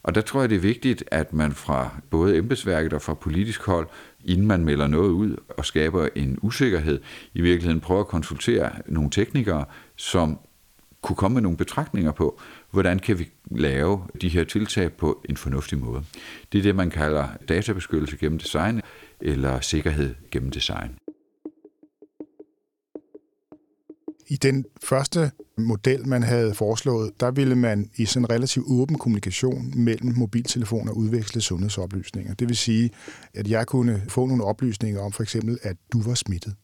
Og 0.03 0.15
der 0.15 0.21
tror 0.21 0.41
jeg, 0.41 0.51
det 0.51 0.57
er 0.57 0.61
vigtigt, 0.61 1.05
at 1.07 1.33
man 1.33 1.53
fra 1.53 1.91
både 2.11 2.37
embedsværket 2.37 2.93
og 2.93 3.03
fra 3.03 3.15
politisk 3.15 3.67
hold, 3.67 3.89
inden 4.25 4.47
man 4.47 4.65
melder 4.65 4.87
noget 4.87 5.11
ud 5.11 5.37
og 5.49 5.65
skaber 5.65 6.09
en 6.15 6.39
usikkerhed, 6.43 7.01
i 7.35 7.41
virkeligheden 7.41 7.81
prøver 7.81 8.01
at 8.01 8.09
konsultere 8.09 8.71
nogle 8.87 9.11
teknikere, 9.11 9.65
som 9.97 10.39
kunne 11.03 11.17
komme 11.17 11.35
med 11.35 11.43
nogle 11.43 11.59
betragtninger 11.59 12.12
på, 12.12 12.41
hvordan 12.71 12.99
kan 12.99 13.19
vi 13.19 13.31
lave 13.50 14.03
de 14.21 14.29
her 14.29 14.45
tiltag 14.45 14.93
på 14.93 15.25
en 15.29 15.37
fornuftig 15.37 15.79
måde. 15.79 16.05
Det 16.53 16.59
er 16.59 16.62
det, 16.62 16.76
man 16.76 16.91
kalder 16.91 17.29
databeskyttelse 17.49 18.17
gennem 18.17 18.38
design 18.38 18.81
eller 19.21 19.61
sikkerhed 19.61 20.15
gennem 20.31 20.50
design. 20.50 20.91
I 24.29 24.37
den 24.37 24.65
første 24.83 25.31
model, 25.59 26.09
man 26.09 26.23
havde 26.23 26.55
foreslået, 26.55 27.21
der 27.21 27.31
ville 27.31 27.57
man 27.57 27.91
i 27.97 28.05
sådan 28.05 28.25
en 28.25 28.31
relativt 28.31 28.67
åben 28.69 28.99
kommunikation 28.99 29.73
mellem 29.76 30.15
mobiltelefoner 30.17 30.93
udveksle 30.93 31.41
sundhedsoplysninger. 31.41 32.35
Det 32.35 32.49
vil 32.49 32.57
sige, 32.57 32.91
at 33.35 33.49
jeg 33.49 33.67
kunne 33.67 34.03
få 34.09 34.26
nogle 34.26 34.45
oplysninger 34.45 35.00
om 35.00 35.12
for 35.12 35.23
eksempel, 35.23 35.59
at 35.62 35.76
du 35.93 36.03
var 36.03 36.15
smittet. 36.15 36.55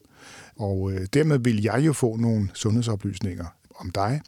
Og 0.56 0.92
øh, 0.92 1.06
dermed 1.14 1.38
vil 1.38 1.62
jeg 1.62 1.82
jo 1.86 1.92
få 1.92 2.16
nogle 2.16 2.48
sundhedsoplysninger 2.54 3.46
om 3.82 3.90
dig. 3.90 4.20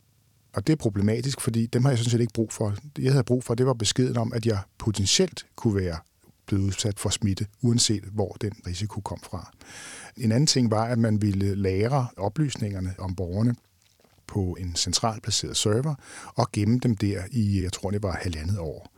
Og 0.54 0.66
det 0.66 0.72
er 0.72 0.76
problematisk, 0.76 1.40
fordi 1.40 1.66
dem 1.66 1.84
har 1.84 1.90
jeg 1.90 1.98
sådan 1.98 2.10
set 2.10 2.20
ikke 2.20 2.32
brug 2.32 2.52
for. 2.52 2.74
Det, 2.96 3.04
jeg 3.04 3.12
havde 3.12 3.24
brug 3.24 3.44
for, 3.44 3.54
det 3.54 3.66
var 3.66 3.74
beskeden 3.74 4.16
om, 4.16 4.32
at 4.32 4.46
jeg 4.46 4.58
potentielt 4.78 5.46
kunne 5.56 5.74
være 5.74 5.98
blevet 6.46 6.62
udsat 6.62 7.00
for 7.00 7.08
smitte, 7.08 7.46
uanset 7.62 8.02
hvor 8.02 8.36
den 8.40 8.52
risiko 8.66 9.00
kom 9.00 9.18
fra. 9.22 9.52
En 10.16 10.32
anden 10.32 10.46
ting 10.46 10.70
var, 10.70 10.84
at 10.84 10.98
man 10.98 11.22
ville 11.22 11.54
lære 11.54 12.06
oplysningerne 12.16 12.94
om 12.98 13.14
borgerne 13.14 13.54
på 14.26 14.56
en 14.60 14.76
centralt 14.76 15.22
placeret 15.22 15.56
server 15.56 15.94
og 16.34 16.52
gemme 16.52 16.78
dem 16.78 16.96
der 16.96 17.22
i, 17.30 17.62
jeg 17.62 17.72
tror 17.72 17.90
det 17.90 18.02
var 18.02 18.18
halvandet 18.22 18.58
år. 18.58 18.93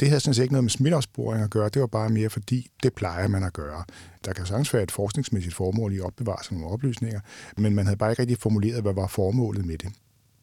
Det 0.00 0.08
havde 0.08 0.20
sådan 0.20 0.34
set 0.34 0.42
ikke 0.42 0.52
noget 0.52 0.64
med 0.64 0.70
smitteopsporing 0.70 1.42
at 1.42 1.50
gøre, 1.50 1.68
det 1.68 1.80
var 1.80 1.86
bare 1.86 2.08
mere 2.08 2.30
fordi, 2.30 2.70
det 2.82 2.94
plejer 2.94 3.28
man 3.28 3.44
at 3.44 3.52
gøre. 3.52 3.84
Der 4.24 4.32
kan 4.32 4.46
sagtens 4.46 4.74
være 4.74 4.82
et 4.82 4.90
forskningsmæssigt 4.90 5.54
formål 5.54 5.92
i 5.92 5.98
at 5.98 6.04
opbevare 6.04 6.44
sådan 6.44 6.58
nogle 6.58 6.72
oplysninger, 6.72 7.20
men 7.56 7.74
man 7.74 7.84
havde 7.84 7.96
bare 7.96 8.12
ikke 8.12 8.22
rigtig 8.22 8.38
formuleret, 8.38 8.82
hvad 8.82 8.94
var 8.94 9.06
formålet 9.06 9.66
med 9.66 9.78
det. 9.78 9.92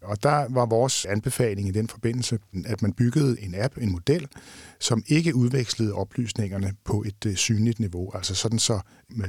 Og 0.01 0.23
der 0.23 0.45
var 0.49 0.65
vores 0.65 1.05
anbefaling 1.05 1.67
i 1.67 1.71
den 1.71 1.87
forbindelse, 1.87 2.39
at 2.65 2.81
man 2.81 2.93
byggede 2.93 3.41
en 3.41 3.55
app, 3.57 3.77
en 3.77 3.91
model, 3.91 4.27
som 4.79 5.03
ikke 5.07 5.35
udvekslede 5.35 5.93
oplysningerne 5.93 6.73
på 6.85 7.03
et 7.07 7.25
øh, 7.25 7.35
synligt 7.35 7.79
niveau. 7.79 8.11
Altså 8.13 8.35
sådan 8.35 8.59
så 8.59 8.79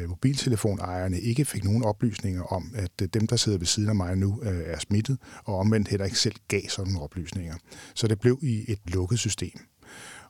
øh, 0.00 0.08
mobiltelefonejerne 0.08 1.20
ikke 1.20 1.44
fik 1.44 1.64
nogen 1.64 1.84
oplysninger 1.84 2.42
om, 2.42 2.72
at 2.74 2.90
øh, 3.02 3.08
dem, 3.14 3.26
der 3.26 3.36
sidder 3.36 3.58
ved 3.58 3.66
siden 3.66 3.88
af 3.88 3.94
mig 3.94 4.16
nu, 4.16 4.42
er 4.44 4.78
smittet, 4.78 5.18
og 5.44 5.58
omvendt 5.58 5.88
heller 5.88 6.04
ikke 6.04 6.18
selv 6.18 6.36
gav 6.48 6.62
sådan 6.68 6.92
nogle 6.92 7.04
oplysninger. 7.04 7.54
Så 7.94 8.06
det 8.06 8.20
blev 8.20 8.38
i 8.42 8.64
et 8.68 8.78
lukket 8.86 9.18
system. 9.18 9.60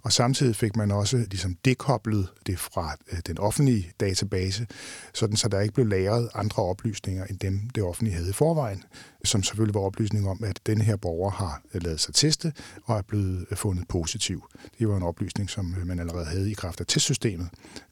Og 0.03 0.13
samtidig 0.13 0.57
fik 0.57 0.77
man 0.77 0.91
også 0.91 1.17
ligesom 1.17 1.55
dekoblet 1.65 2.29
det 2.47 2.59
fra 2.59 2.97
øh, 3.13 3.19
den 3.27 3.39
offentlige 3.39 3.93
database, 4.01 4.67
sådan 5.15 5.37
så 5.37 5.49
der 5.49 5.61
ikke 5.61 5.75
blev 5.75 5.87
lagret 5.87 6.29
andre 6.35 6.63
oplysninger 6.63 7.25
end 7.25 7.39
dem, 7.39 7.71
det 7.75 7.83
offentlige 7.83 8.15
havde 8.15 8.31
i 8.31 8.33
forvejen, 8.33 8.85
som 9.25 9.43
selvfølgelig 9.43 9.75
var 9.75 9.81
oplysning 9.81 10.29
om, 10.29 10.45
at 10.45 10.61
den 10.67 10.81
her 10.81 10.97
borger 10.97 11.31
har 11.31 11.63
øh, 11.75 11.83
lavet 11.83 12.01
sig 12.01 12.15
teste 12.15 12.53
og 12.85 12.99
er 12.99 13.03
blevet 13.03 13.47
øh, 13.51 13.57
fundet 13.57 13.89
positiv. 13.89 14.45
Det 14.79 14.89
var 14.89 14.97
en 14.97 15.03
oplysning, 15.03 15.51
som 15.51 15.75
man 15.85 15.99
allerede 15.99 16.25
havde 16.25 16.51
i 16.51 16.55
kraft 16.55 16.81
af 16.81 16.87
testsystemet. 16.87 17.49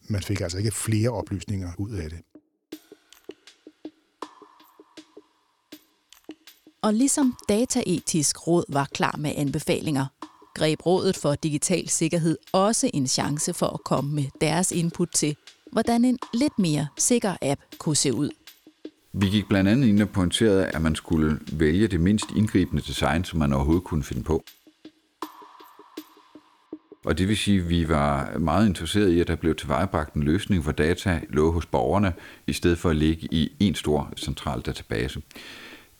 Man 0.08 0.22
fik 0.22 0.40
altså 0.40 0.58
ikke 0.58 0.70
flere 0.70 1.10
oplysninger 1.10 1.72
ud 1.78 1.90
af 1.90 2.10
det. 2.10 2.18
Og 6.82 6.94
ligesom 6.94 7.34
Dataetisk 7.48 8.46
Råd 8.46 8.64
var 8.68 8.88
klar 8.92 9.16
med 9.18 9.32
anbefalinger, 9.36 10.06
greb 10.56 10.86
Rådet 10.86 11.16
for 11.16 11.34
Digital 11.34 11.88
Sikkerhed 11.88 12.38
også 12.52 12.90
en 12.94 13.06
chance 13.06 13.54
for 13.54 13.66
at 13.66 13.84
komme 13.84 14.14
med 14.14 14.24
deres 14.40 14.72
input 14.72 15.08
til, 15.14 15.36
hvordan 15.72 16.04
en 16.04 16.18
lidt 16.34 16.58
mere 16.58 16.86
sikker 16.98 17.36
app 17.42 17.60
kunne 17.78 17.96
se 17.96 18.14
ud. 18.14 18.30
Vi 19.12 19.26
gik 19.26 19.48
blandt 19.48 19.70
andet 19.70 19.88
ind 19.88 20.02
og 20.02 20.08
pointerede, 20.08 20.66
at 20.66 20.82
man 20.82 20.94
skulle 20.94 21.38
vælge 21.52 21.88
det 21.88 22.00
mindst 22.00 22.26
indgribende 22.36 22.82
design, 22.82 23.24
som 23.24 23.38
man 23.38 23.52
overhovedet 23.52 23.84
kunne 23.84 24.04
finde 24.04 24.22
på. 24.22 24.44
Og 27.04 27.18
det 27.18 27.28
vil 27.28 27.36
sige, 27.36 27.60
at 27.60 27.68
vi 27.68 27.88
var 27.88 28.38
meget 28.38 28.66
interesserede 28.66 29.16
i, 29.16 29.20
at 29.20 29.28
der 29.28 29.36
blev 29.36 29.54
tilvejebragt 29.54 30.14
en 30.14 30.22
løsning, 30.22 30.62
hvor 30.62 30.72
data 30.72 31.20
lå 31.28 31.52
hos 31.52 31.66
borgerne, 31.66 32.12
i 32.46 32.52
stedet 32.52 32.78
for 32.78 32.90
at 32.90 32.96
ligge 32.96 33.28
i 33.30 33.52
en 33.60 33.74
stor 33.74 34.12
central 34.16 34.60
database. 34.60 35.20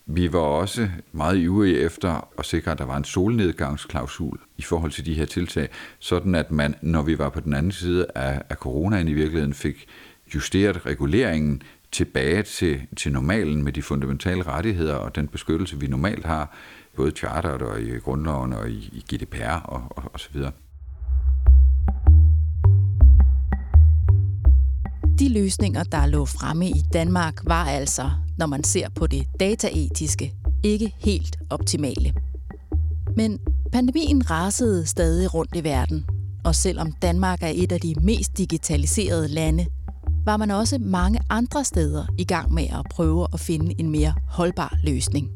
Vi 0.08 0.32
var 0.32 0.38
også 0.38 0.88
meget 1.12 1.36
ivrige 1.36 1.78
efter 1.78 2.28
at 2.38 2.46
sikre, 2.46 2.72
at 2.72 2.78
der 2.78 2.84
var 2.84 2.96
en 2.96 3.04
solnedgangsklausul 3.04 4.38
i 4.56 4.62
forhold 4.62 4.90
til 4.90 5.06
de 5.06 5.14
her 5.14 5.26
tiltag, 5.26 5.68
sådan 5.98 6.34
at 6.34 6.50
man, 6.50 6.75
når 6.82 7.02
vi 7.02 7.18
var 7.18 7.28
på 7.28 7.40
den 7.40 7.54
anden 7.54 7.72
side 7.72 8.06
af, 8.14 8.42
af 8.50 8.56
coronaen 8.56 9.08
i 9.08 9.12
virkeligheden, 9.12 9.54
fik 9.54 9.86
justeret 10.34 10.86
reguleringen 10.86 11.62
tilbage 11.92 12.42
til, 12.42 12.80
til 12.96 13.12
normalen 13.12 13.64
med 13.64 13.72
de 13.72 13.82
fundamentale 13.82 14.42
rettigheder 14.42 14.94
og 14.94 15.16
den 15.16 15.28
beskyttelse, 15.28 15.80
vi 15.80 15.86
normalt 15.86 16.26
har, 16.26 16.56
både 16.96 17.08
i 17.08 17.16
charteret 17.16 17.62
og 17.62 17.80
i 17.80 17.98
grundloven 17.98 18.52
og 18.52 18.70
i, 18.70 18.90
i 18.92 19.14
GDPR 19.14 19.60
og, 19.64 19.82
og, 19.90 20.10
og 20.12 20.20
så 20.20 20.28
videre. 20.32 20.52
De 25.18 25.32
løsninger, 25.32 25.82
der 25.82 26.06
lå 26.06 26.25
fremme 26.25 26.68
i 26.68 26.82
Danmark, 26.92 27.34
var 27.44 27.64
altså, 27.64 28.10
når 28.38 28.46
man 28.46 28.64
ser 28.64 28.88
på 28.94 29.06
det 29.06 29.26
dataetiske, 29.40 30.34
ikke 30.62 30.94
helt 30.98 31.36
optimale. 31.50 32.12
Men 33.16 33.38
pandemien 33.72 34.30
rasede 34.30 34.86
stadig 34.86 35.34
rundt 35.34 35.56
i 35.56 35.64
verden, 35.64 36.04
og 36.44 36.54
selvom 36.54 36.92
Danmark 36.92 37.42
er 37.42 37.52
et 37.54 37.72
af 37.72 37.80
de 37.80 37.94
mest 38.02 38.38
digitaliserede 38.38 39.28
lande, 39.28 39.66
var 40.24 40.36
man 40.36 40.50
også 40.50 40.78
mange 40.78 41.20
andre 41.30 41.64
steder 41.64 42.06
i 42.18 42.24
gang 42.24 42.54
med 42.54 42.64
at 42.64 42.86
prøve 42.90 43.26
at 43.32 43.40
finde 43.40 43.74
en 43.80 43.90
mere 43.90 44.14
holdbar 44.28 44.78
løsning. 44.82 45.30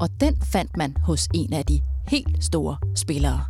Og 0.00 0.08
den 0.20 0.36
fandt 0.42 0.76
man 0.76 0.96
hos 0.96 1.28
en 1.34 1.52
af 1.52 1.64
de 1.64 1.80
helt 2.08 2.44
store 2.44 2.76
spillere. 2.94 3.44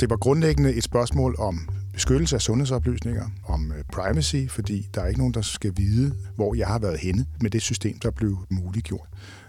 Det 0.00 0.10
var 0.10 0.16
grundlæggende 0.16 0.74
et 0.74 0.84
spørgsmål 0.84 1.36
om 1.38 1.68
beskyttelse 2.00 2.36
af 2.36 2.42
sundhedsoplysninger, 2.42 3.26
om 3.44 3.72
øh, 3.72 3.84
privacy, 3.92 4.36
fordi 4.48 4.88
der 4.94 5.02
er 5.02 5.06
ikke 5.06 5.20
nogen, 5.20 5.34
der 5.34 5.42
skal 5.42 5.72
vide, 5.76 6.14
hvor 6.36 6.54
jeg 6.54 6.66
har 6.66 6.78
været 6.78 6.98
henne 6.98 7.26
med 7.40 7.50
det 7.50 7.62
system, 7.62 7.98
der 7.98 8.10
blev 8.10 8.38
muliggjort. 8.50 9.08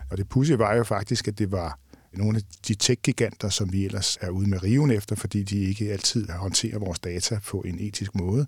Og 0.09 0.17
det 0.17 0.29
pudsige 0.29 0.59
var 0.59 0.75
jo 0.75 0.83
faktisk, 0.83 1.27
at 1.27 1.39
det 1.39 1.51
var 1.51 1.79
nogle 2.13 2.37
af 2.37 2.43
de 2.67 2.75
tech-giganter, 2.75 3.49
som 3.49 3.73
vi 3.73 3.85
ellers 3.85 4.17
er 4.21 4.29
ude 4.29 4.49
med 4.49 4.63
riven 4.63 4.91
efter, 4.91 5.15
fordi 5.15 5.43
de 5.43 5.59
ikke 5.59 5.91
altid 5.91 6.29
håndterer 6.29 6.79
vores 6.79 6.99
data 6.99 7.39
på 7.47 7.61
en 7.61 7.77
etisk 7.79 8.15
måde, 8.15 8.47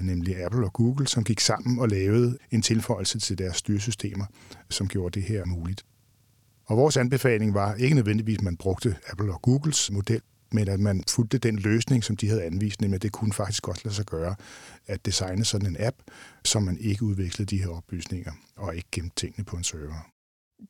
nemlig 0.00 0.44
Apple 0.44 0.66
og 0.66 0.72
Google, 0.72 1.06
som 1.06 1.24
gik 1.24 1.40
sammen 1.40 1.78
og 1.78 1.88
lavede 1.88 2.38
en 2.50 2.62
tilføjelse 2.62 3.18
til 3.18 3.38
deres 3.38 3.56
styresystemer, 3.56 4.26
som 4.70 4.88
gjorde 4.88 5.20
det 5.20 5.28
her 5.28 5.44
muligt. 5.44 5.84
Og 6.66 6.76
vores 6.76 6.96
anbefaling 6.96 7.54
var 7.54 7.74
ikke 7.74 7.94
nødvendigvis, 7.94 8.38
at 8.38 8.44
man 8.44 8.56
brugte 8.56 8.96
Apple 9.10 9.32
og 9.32 9.42
Googles 9.42 9.90
model, 9.90 10.20
men 10.54 10.68
at 10.68 10.80
man 10.80 11.04
fulgte 11.08 11.38
den 11.38 11.56
løsning, 11.58 12.04
som 12.04 12.16
de 12.16 12.28
havde 12.28 12.42
anvist, 12.42 12.80
nemlig 12.80 12.96
at 12.96 13.02
det 13.02 13.12
kunne 13.12 13.32
faktisk 13.32 13.62
godt 13.62 13.84
lade 13.84 13.94
sig 13.94 14.06
gøre 14.06 14.34
at 14.86 15.06
designe 15.06 15.44
sådan 15.44 15.66
en 15.66 15.76
app, 15.80 15.96
så 16.44 16.60
man 16.60 16.78
ikke 16.80 17.02
udvekslede 17.02 17.56
de 17.56 17.62
her 17.62 17.68
oplysninger 17.68 18.32
og 18.56 18.76
ikke 18.76 18.88
gemte 18.92 19.16
tingene 19.16 19.44
på 19.44 19.56
en 19.56 19.64
server. 19.64 20.10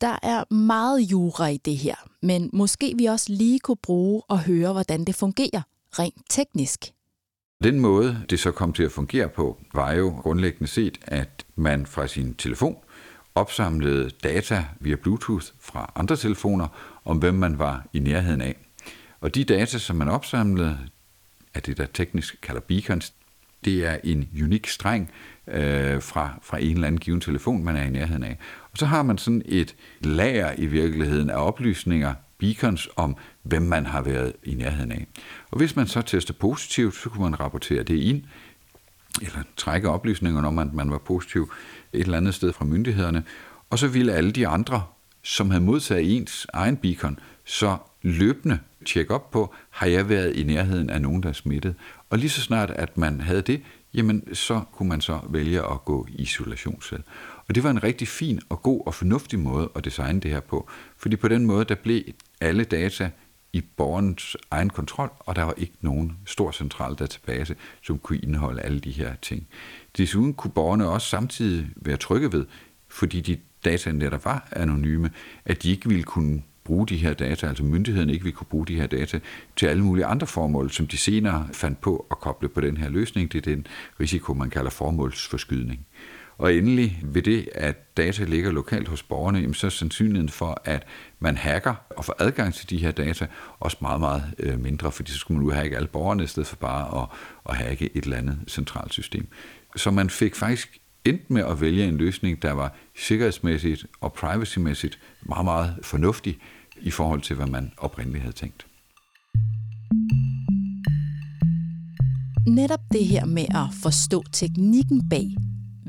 Der 0.00 0.18
er 0.22 0.54
meget 0.54 1.00
jura 1.00 1.46
i 1.46 1.56
det 1.56 1.76
her, 1.76 1.94
men 2.22 2.50
måske 2.52 2.94
vi 2.98 3.04
også 3.04 3.32
lige 3.32 3.58
kunne 3.58 3.76
bruge 3.82 4.22
og 4.28 4.40
høre, 4.40 4.72
hvordan 4.72 5.04
det 5.04 5.14
fungerer 5.14 5.62
rent 5.98 6.22
teknisk. 6.30 6.92
Den 7.62 7.80
måde, 7.80 8.24
det 8.30 8.40
så 8.40 8.50
kom 8.50 8.72
til 8.72 8.82
at 8.82 8.92
fungere 8.92 9.28
på, 9.28 9.58
var 9.74 9.92
jo 9.92 10.08
grundlæggende 10.08 10.66
set, 10.66 10.98
at 11.02 11.46
man 11.56 11.86
fra 11.86 12.06
sin 12.06 12.34
telefon 12.34 12.76
opsamlede 13.34 14.10
data 14.10 14.64
via 14.80 14.96
Bluetooth 14.96 15.46
fra 15.60 15.92
andre 15.96 16.16
telefoner 16.16 16.68
om, 17.04 17.18
hvem 17.18 17.34
man 17.34 17.58
var 17.58 17.86
i 17.92 17.98
nærheden 17.98 18.40
af. 18.40 18.56
Og 19.24 19.34
de 19.34 19.44
data, 19.44 19.78
som 19.78 19.96
man 19.96 20.08
opsamlede, 20.08 20.78
er 21.54 21.60
det, 21.60 21.76
der 21.76 21.86
teknisk 21.86 22.36
kalder 22.42 22.60
beacons, 22.60 23.12
det 23.64 23.86
er 23.86 23.98
en 24.04 24.28
unik 24.42 24.66
streng 24.66 25.10
øh, 25.48 26.02
fra, 26.02 26.38
fra 26.42 26.58
en 26.58 26.74
eller 26.74 26.86
anden 26.86 27.00
given 27.00 27.20
telefon, 27.20 27.64
man 27.64 27.76
er 27.76 27.82
i 27.82 27.90
nærheden 27.90 28.24
af. 28.24 28.38
Og 28.72 28.78
så 28.78 28.86
har 28.86 29.02
man 29.02 29.18
sådan 29.18 29.42
et 29.44 29.74
lager 30.00 30.52
i 30.58 30.66
virkeligheden 30.66 31.30
af 31.30 31.46
oplysninger, 31.46 32.14
beacons, 32.38 32.88
om 32.96 33.16
hvem 33.42 33.62
man 33.62 33.86
har 33.86 34.02
været 34.02 34.32
i 34.42 34.54
nærheden 34.54 34.92
af. 34.92 35.06
Og 35.50 35.58
hvis 35.58 35.76
man 35.76 35.86
så 35.86 36.02
tester 36.02 36.34
positivt, 36.34 36.94
så 36.94 37.08
kunne 37.08 37.22
man 37.30 37.40
rapportere 37.40 37.82
det 37.82 37.96
ind, 37.96 38.22
eller 39.20 39.42
trække 39.56 39.88
oplysninger 39.88 40.42
om, 40.42 40.58
at 40.58 40.72
man 40.72 40.90
var 40.90 40.98
positiv 40.98 41.52
et 41.92 42.00
eller 42.00 42.16
andet 42.16 42.34
sted 42.34 42.52
fra 42.52 42.64
myndighederne. 42.64 43.24
Og 43.70 43.78
så 43.78 43.88
ville 43.88 44.12
alle 44.12 44.32
de 44.32 44.48
andre, 44.48 44.82
som 45.22 45.50
havde 45.50 45.64
modtaget 45.64 46.16
ens 46.16 46.46
egen 46.52 46.76
beacon, 46.76 47.18
så 47.44 47.76
løbende 48.04 48.58
tjekke 48.86 49.14
op 49.14 49.30
på, 49.30 49.54
har 49.70 49.86
jeg 49.86 50.08
været 50.08 50.36
i 50.36 50.42
nærheden 50.42 50.90
af 50.90 51.00
nogen, 51.00 51.22
der 51.22 51.28
er 51.28 51.32
smittet? 51.32 51.74
Og 52.10 52.18
lige 52.18 52.30
så 52.30 52.40
snart, 52.40 52.70
at 52.70 52.98
man 52.98 53.20
havde 53.20 53.42
det, 53.42 53.62
jamen 53.94 54.34
så 54.34 54.60
kunne 54.72 54.88
man 54.88 55.00
så 55.00 55.20
vælge 55.28 55.58
at 55.58 55.84
gå 55.84 56.06
i 56.10 56.22
isolation 56.22 56.82
selv. 56.82 57.02
Og 57.48 57.54
det 57.54 57.64
var 57.64 57.70
en 57.70 57.82
rigtig 57.82 58.08
fin 58.08 58.40
og 58.48 58.62
god 58.62 58.82
og 58.86 58.94
fornuftig 58.94 59.38
måde 59.38 59.70
at 59.76 59.84
designe 59.84 60.20
det 60.20 60.30
her 60.30 60.40
på, 60.40 60.68
fordi 60.96 61.16
på 61.16 61.28
den 61.28 61.46
måde, 61.46 61.64
der 61.64 61.74
blev 61.74 62.02
alle 62.40 62.64
data 62.64 63.10
i 63.52 63.60
borgerens 63.76 64.36
egen 64.50 64.70
kontrol, 64.70 65.10
og 65.20 65.36
der 65.36 65.42
var 65.42 65.54
ikke 65.56 65.76
nogen 65.80 66.18
stor 66.26 66.50
central 66.50 66.94
database, 66.94 67.56
som 67.82 67.98
kunne 67.98 68.18
indeholde 68.18 68.62
alle 68.62 68.80
de 68.80 68.90
her 68.90 69.14
ting. 69.22 69.46
Desuden 69.96 70.34
kunne 70.34 70.50
borgerne 70.50 70.88
også 70.88 71.08
samtidig 71.08 71.68
være 71.76 71.96
trygge 71.96 72.32
ved, 72.32 72.46
fordi 72.88 73.20
de 73.20 73.38
data 73.64 73.90
der 73.90 74.18
var 74.24 74.48
anonyme, 74.52 75.10
at 75.44 75.62
de 75.62 75.70
ikke 75.70 75.88
ville 75.88 76.04
kunne 76.04 76.42
bruge 76.64 76.86
de 76.86 76.96
her 76.96 77.14
data, 77.14 77.46
altså 77.46 77.64
myndighederne 77.64 78.12
ikke 78.12 78.24
vil 78.24 78.32
kunne 78.32 78.46
bruge 78.50 78.66
de 78.66 78.76
her 78.76 78.86
data 78.86 79.20
til 79.56 79.66
alle 79.66 79.82
mulige 79.82 80.06
andre 80.06 80.26
formål, 80.26 80.70
som 80.70 80.86
de 80.86 80.96
senere 80.96 81.48
fandt 81.52 81.80
på 81.80 82.06
at 82.10 82.18
koble 82.18 82.48
på 82.48 82.60
den 82.60 82.76
her 82.76 82.88
løsning. 82.88 83.32
Det 83.32 83.38
er 83.38 83.54
den 83.54 83.66
risiko, 84.00 84.34
man 84.34 84.50
kalder 84.50 84.70
formålsforskydning. 84.70 85.86
Og 86.38 86.54
endelig 86.54 87.00
ved 87.02 87.22
det, 87.22 87.48
at 87.54 87.96
data 87.96 88.24
ligger 88.24 88.50
lokalt 88.50 88.88
hos 88.88 89.02
borgerne, 89.02 89.54
så 89.54 89.66
er 89.66 89.70
sandsynligheden 89.70 90.28
for, 90.28 90.62
at 90.64 90.86
man 91.18 91.36
hacker 91.36 91.74
og 91.90 92.04
får 92.04 92.16
adgang 92.18 92.54
til 92.54 92.70
de 92.70 92.76
her 92.76 92.90
data, 92.90 93.26
også 93.60 93.76
meget, 93.80 94.00
meget 94.00 94.34
øh, 94.38 94.60
mindre, 94.60 94.92
fordi 94.92 95.12
så 95.12 95.18
skulle 95.18 95.38
man 95.38 95.48
jo 95.48 95.54
hacke 95.54 95.76
alle 95.76 95.88
borgerne, 95.88 96.24
i 96.24 96.26
stedet 96.26 96.46
for 96.46 96.56
bare 96.56 97.02
at, 97.02 97.08
at 97.48 97.56
hacke 97.56 97.96
et 97.96 98.04
eller 98.04 98.16
andet 98.16 98.38
centralt 98.48 98.92
system. 98.92 99.26
Så 99.76 99.90
man 99.90 100.10
fik 100.10 100.34
faktisk 100.34 100.78
endte 101.04 101.32
med 101.32 101.42
at 101.42 101.60
vælge 101.60 101.88
en 101.88 101.96
løsning, 101.96 102.42
der 102.42 102.52
var 102.52 102.74
sikkerhedsmæssigt 102.96 103.86
og 104.00 104.12
privacymæssigt 104.12 104.98
meget, 105.22 105.44
meget 105.44 105.74
fornuftig 105.82 106.38
i 106.80 106.90
forhold 106.90 107.20
til, 107.20 107.36
hvad 107.36 107.46
man 107.46 107.72
oprindeligt 107.76 108.22
havde 108.22 108.36
tænkt. 108.36 108.66
Netop 112.48 112.80
det 112.92 113.06
her 113.06 113.24
med 113.24 113.46
at 113.50 113.74
forstå 113.82 114.22
teknikken 114.32 115.08
bag, 115.08 115.36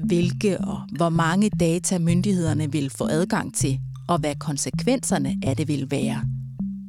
hvilke 0.06 0.58
og 0.58 0.82
hvor 0.97 1.10
mange 1.10 1.49
data 1.49 1.99
myndighederne 1.99 2.71
vil 2.71 2.89
få 2.89 3.08
adgang 3.08 3.56
til, 3.56 3.80
og 4.08 4.19
hvad 4.19 4.36
konsekvenserne 4.36 5.36
af 5.43 5.58
det 5.58 5.67
vil 5.67 5.91
være. 5.91 6.21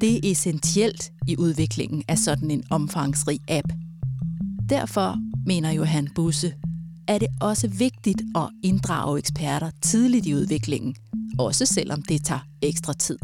Det 0.01 0.15
er 0.15 0.31
essentielt 0.31 1.13
i 1.29 1.37
udviklingen 1.39 2.03
af 2.09 2.19
sådan 2.19 2.51
en 2.51 2.65
omfangsrig 2.71 3.41
app. 3.49 3.73
Derfor, 4.69 5.17
mener 5.47 5.71
Johan 5.71 6.09
Busse, 6.15 6.55
er 7.09 7.19
det 7.19 7.29
også 7.41 7.69
vigtigt 7.69 8.23
at 8.37 8.49
inddrage 8.63 9.19
eksperter 9.19 9.71
tidligt 9.83 10.27
i 10.27 10.35
udviklingen, 10.35 10.95
også 11.39 11.67
selvom 11.67 12.03
det 12.03 12.25
tager 12.25 12.47
ekstra 12.63 12.93
tid. 12.93 13.19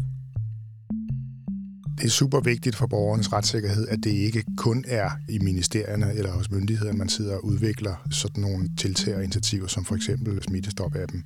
Det 1.97 2.05
er 2.05 2.09
super 2.09 2.39
vigtigt 2.39 2.75
for 2.75 2.87
borgernes 2.87 3.33
retssikkerhed, 3.33 3.87
at 3.87 3.99
det 4.03 4.11
ikke 4.11 4.43
kun 4.57 4.83
er 4.87 5.09
i 5.29 5.39
ministerierne 5.39 6.13
eller 6.13 6.31
hos 6.31 6.51
myndighederne, 6.51 6.97
man 6.97 7.09
sidder 7.09 7.35
og 7.35 7.45
udvikler 7.45 7.95
sådan 8.11 8.41
nogle 8.41 8.69
tiltag 8.77 9.15
og 9.15 9.23
initiativer, 9.23 9.67
som 9.67 9.85
for 9.85 9.95
eksempel 9.95 10.41
Smittestop-appen. 10.41 11.23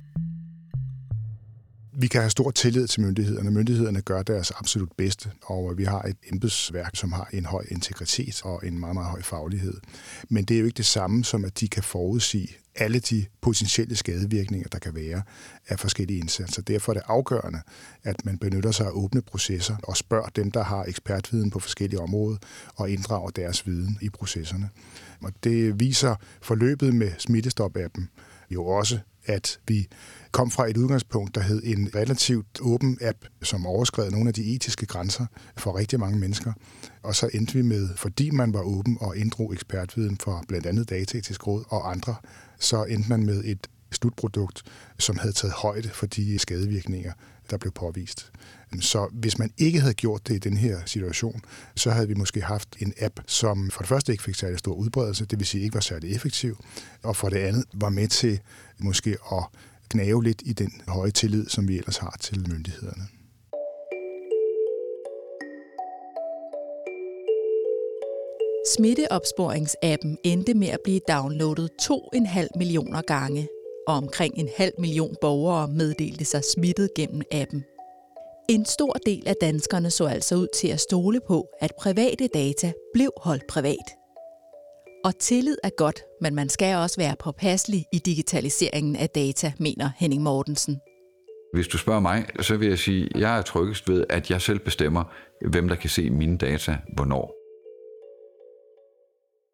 Vi 2.00 2.06
kan 2.06 2.20
have 2.20 2.30
stor 2.30 2.50
tillid 2.50 2.86
til 2.86 3.00
myndighederne. 3.00 3.50
Myndighederne 3.50 4.00
gør 4.00 4.22
deres 4.22 4.50
absolut 4.50 4.92
bedste, 4.96 5.30
og 5.42 5.72
øh, 5.72 5.78
vi 5.78 5.84
har 5.84 6.02
et 6.02 6.16
embedsværk, 6.32 6.96
som 6.96 7.12
har 7.12 7.28
en 7.32 7.44
høj 7.44 7.64
integritet 7.70 8.40
og 8.44 8.66
en 8.66 8.80
meget, 8.80 8.94
meget 8.94 9.08
høj 9.10 9.22
faglighed. 9.22 9.74
Men 10.28 10.44
det 10.44 10.54
er 10.54 10.60
jo 10.60 10.66
ikke 10.66 10.76
det 10.76 10.86
samme 10.86 11.24
som, 11.24 11.44
at 11.44 11.60
de 11.60 11.68
kan 11.68 11.82
forudsige 11.82 12.48
alle 12.74 12.98
de 12.98 13.26
potentielle 13.40 13.96
skadevirkninger, 13.96 14.68
der 14.68 14.78
kan 14.78 14.94
være 14.94 15.22
af 15.68 15.78
forskellige 15.78 16.20
indsatser. 16.20 16.62
Derfor 16.62 16.92
er 16.92 16.94
det 16.94 17.02
afgørende, 17.06 17.60
at 18.04 18.24
man 18.24 18.38
benytter 18.38 18.70
sig 18.70 18.86
af 18.86 18.90
åbne 18.92 19.22
processer 19.22 19.76
og 19.82 19.96
spørger 19.96 20.28
dem, 20.28 20.50
der 20.50 20.62
har 20.62 20.84
ekspertviden 20.84 21.50
på 21.50 21.60
forskellige 21.60 22.00
områder, 22.00 22.38
og 22.76 22.90
inddrager 22.90 23.30
deres 23.30 23.66
viden 23.66 23.98
i 24.02 24.08
processerne. 24.08 24.68
Og 25.22 25.32
det 25.44 25.80
viser 25.80 26.16
forløbet 26.42 26.94
med 26.94 27.10
Smittestop-appen 27.18 28.08
jo 28.50 28.66
også, 28.66 28.98
at 29.26 29.60
vi 29.68 29.88
kom 30.32 30.50
fra 30.50 30.70
et 30.70 30.76
udgangspunkt, 30.76 31.34
der 31.34 31.40
hed 31.40 31.62
en 31.64 31.90
relativt 31.94 32.60
åben 32.60 32.98
app, 33.00 33.18
som 33.42 33.66
overskred 33.66 34.10
nogle 34.10 34.28
af 34.28 34.34
de 34.34 34.54
etiske 34.54 34.86
grænser 34.86 35.26
for 35.56 35.78
rigtig 35.78 36.00
mange 36.00 36.18
mennesker. 36.18 36.52
Og 37.02 37.14
så 37.14 37.30
endte 37.34 37.54
vi 37.54 37.62
med, 37.62 37.88
fordi 37.96 38.30
man 38.30 38.52
var 38.52 38.60
åben 38.60 38.98
og 39.00 39.16
inddrog 39.16 39.52
ekspertviden 39.52 40.18
for 40.18 40.44
blandt 40.48 40.66
andet 40.66 40.90
Dataetisk 40.90 41.46
Råd 41.46 41.64
og 41.68 41.90
andre, 41.90 42.14
så 42.58 42.84
endte 42.84 43.08
man 43.08 43.26
med 43.26 43.44
et 43.44 43.66
slutprodukt, 43.92 44.62
som 44.98 45.18
havde 45.18 45.32
taget 45.32 45.54
højde 45.54 45.88
for 45.88 46.06
de 46.06 46.38
skadevirkninger, 46.38 47.12
der 47.50 47.56
blev 47.56 47.72
påvist. 47.72 48.32
Så 48.80 49.08
hvis 49.12 49.38
man 49.38 49.50
ikke 49.58 49.80
havde 49.80 49.94
gjort 49.94 50.28
det 50.28 50.34
i 50.34 50.38
den 50.38 50.56
her 50.56 50.78
situation, 50.86 51.42
så 51.76 51.90
havde 51.90 52.08
vi 52.08 52.14
måske 52.14 52.42
haft 52.42 52.76
en 52.80 52.92
app, 53.00 53.20
som 53.26 53.70
for 53.70 53.80
det 53.80 53.88
første 53.88 54.12
ikke 54.12 54.24
fik 54.24 54.34
særlig 54.34 54.58
stor 54.58 54.74
udbredelse, 54.74 55.24
det 55.24 55.38
vil 55.38 55.46
sige 55.46 55.64
ikke 55.64 55.74
var 55.74 55.80
særlig 55.80 56.14
effektiv, 56.14 56.64
og 57.02 57.16
for 57.16 57.28
det 57.28 57.36
andet 57.36 57.64
var 57.74 57.88
med 57.88 58.08
til 58.08 58.40
måske 58.78 59.16
at 59.32 59.44
gnave 59.90 60.24
lidt 60.24 60.42
i 60.44 60.52
den 60.52 60.82
høje 60.88 61.10
tillid, 61.10 61.48
som 61.48 61.68
vi 61.68 61.78
ellers 61.78 61.96
har 61.96 62.16
til 62.20 62.48
myndighederne. 62.48 63.08
Smitteopsporingsappen 68.76 70.18
endte 70.24 70.54
med 70.54 70.68
at 70.68 70.80
blive 70.84 71.00
downloadet 71.08 71.70
2,5 71.82 72.48
millioner 72.56 73.02
gange, 73.02 73.48
og 73.86 73.94
omkring 73.94 74.34
en 74.36 74.48
halv 74.56 74.72
million 74.78 75.16
borgere 75.20 75.68
meddelte 75.68 76.24
sig 76.24 76.42
smittet 76.54 76.94
gennem 76.96 77.22
appen. 77.32 77.64
En 78.50 78.64
stor 78.64 78.92
del 79.06 79.22
af 79.26 79.34
danskerne 79.40 79.90
så 79.90 80.06
altså 80.06 80.34
ud 80.34 80.46
til 80.54 80.68
at 80.68 80.80
stole 80.80 81.20
på, 81.26 81.48
at 81.60 81.72
private 81.80 82.28
data 82.34 82.72
blev 82.92 83.10
holdt 83.16 83.46
privat. 83.48 83.88
Og 85.04 85.18
tillid 85.18 85.56
er 85.62 85.70
godt, 85.76 86.02
men 86.20 86.34
man 86.34 86.48
skal 86.48 86.76
også 86.76 87.00
være 87.00 87.16
påpasselig 87.18 87.84
i 87.92 87.98
digitaliseringen 87.98 88.96
af 88.96 89.10
data, 89.10 89.52
mener 89.58 89.90
Henning 89.96 90.22
Mortensen. 90.22 90.80
Hvis 91.54 91.68
du 91.68 91.78
spørger 91.78 92.00
mig, 92.00 92.26
så 92.40 92.56
vil 92.56 92.68
jeg 92.68 92.78
sige, 92.78 93.08
at 93.14 93.20
jeg 93.20 93.38
er 93.38 93.42
tryggest 93.42 93.88
ved, 93.88 94.04
at 94.10 94.30
jeg 94.30 94.40
selv 94.40 94.58
bestemmer, 94.58 95.04
hvem 95.48 95.68
der 95.68 95.76
kan 95.76 95.90
se 95.90 96.10
mine 96.10 96.38
data, 96.38 96.76
hvornår. 96.94 97.37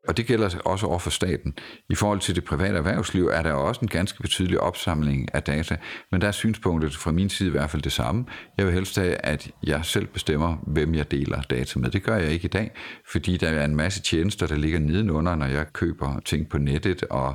Og 0.09 0.17
det 0.17 0.27
gælder 0.27 0.51
også 0.64 0.87
over 0.87 0.99
for 0.99 1.11
staten. 1.11 1.55
I 1.88 1.95
forhold 1.95 2.21
til 2.21 2.35
det 2.35 2.45
private 2.45 2.77
erhvervsliv 2.77 3.27
er 3.27 3.43
der 3.43 3.53
også 3.53 3.81
en 3.81 3.88
ganske 3.88 4.23
betydelig 4.23 4.61
opsamling 4.61 5.35
af 5.35 5.43
data, 5.43 5.77
men 6.12 6.21
der 6.21 6.27
er 6.27 6.33
synspunktet 6.33 6.97
fra 6.97 7.12
min 7.12 7.29
side 7.29 7.49
i 7.49 7.51
hvert 7.51 7.71
fald 7.71 7.83
det 7.83 7.93
samme. 7.93 8.27
Jeg 8.59 8.67
vil 8.67 8.75
helst 8.75 8.97
have, 8.97 9.14
at 9.14 9.51
jeg 9.62 9.85
selv 9.85 10.07
bestemmer, 10.07 10.57
hvem 10.67 10.95
jeg 10.95 11.11
deler 11.11 11.43
data 11.43 11.79
med. 11.79 11.90
Det 11.90 12.03
gør 12.03 12.17
jeg 12.17 12.31
ikke 12.31 12.45
i 12.45 12.49
dag, 12.49 12.71
fordi 13.12 13.37
der 13.37 13.49
er 13.49 13.64
en 13.64 13.77
masse 13.77 14.03
tjenester, 14.03 14.47
der 14.47 14.57
ligger 14.57 14.79
nedenunder, 14.79 15.35
når 15.35 15.47
jeg 15.47 15.73
køber 15.73 16.21
ting 16.25 16.49
på 16.49 16.59
nettet 16.59 17.03
og 17.03 17.35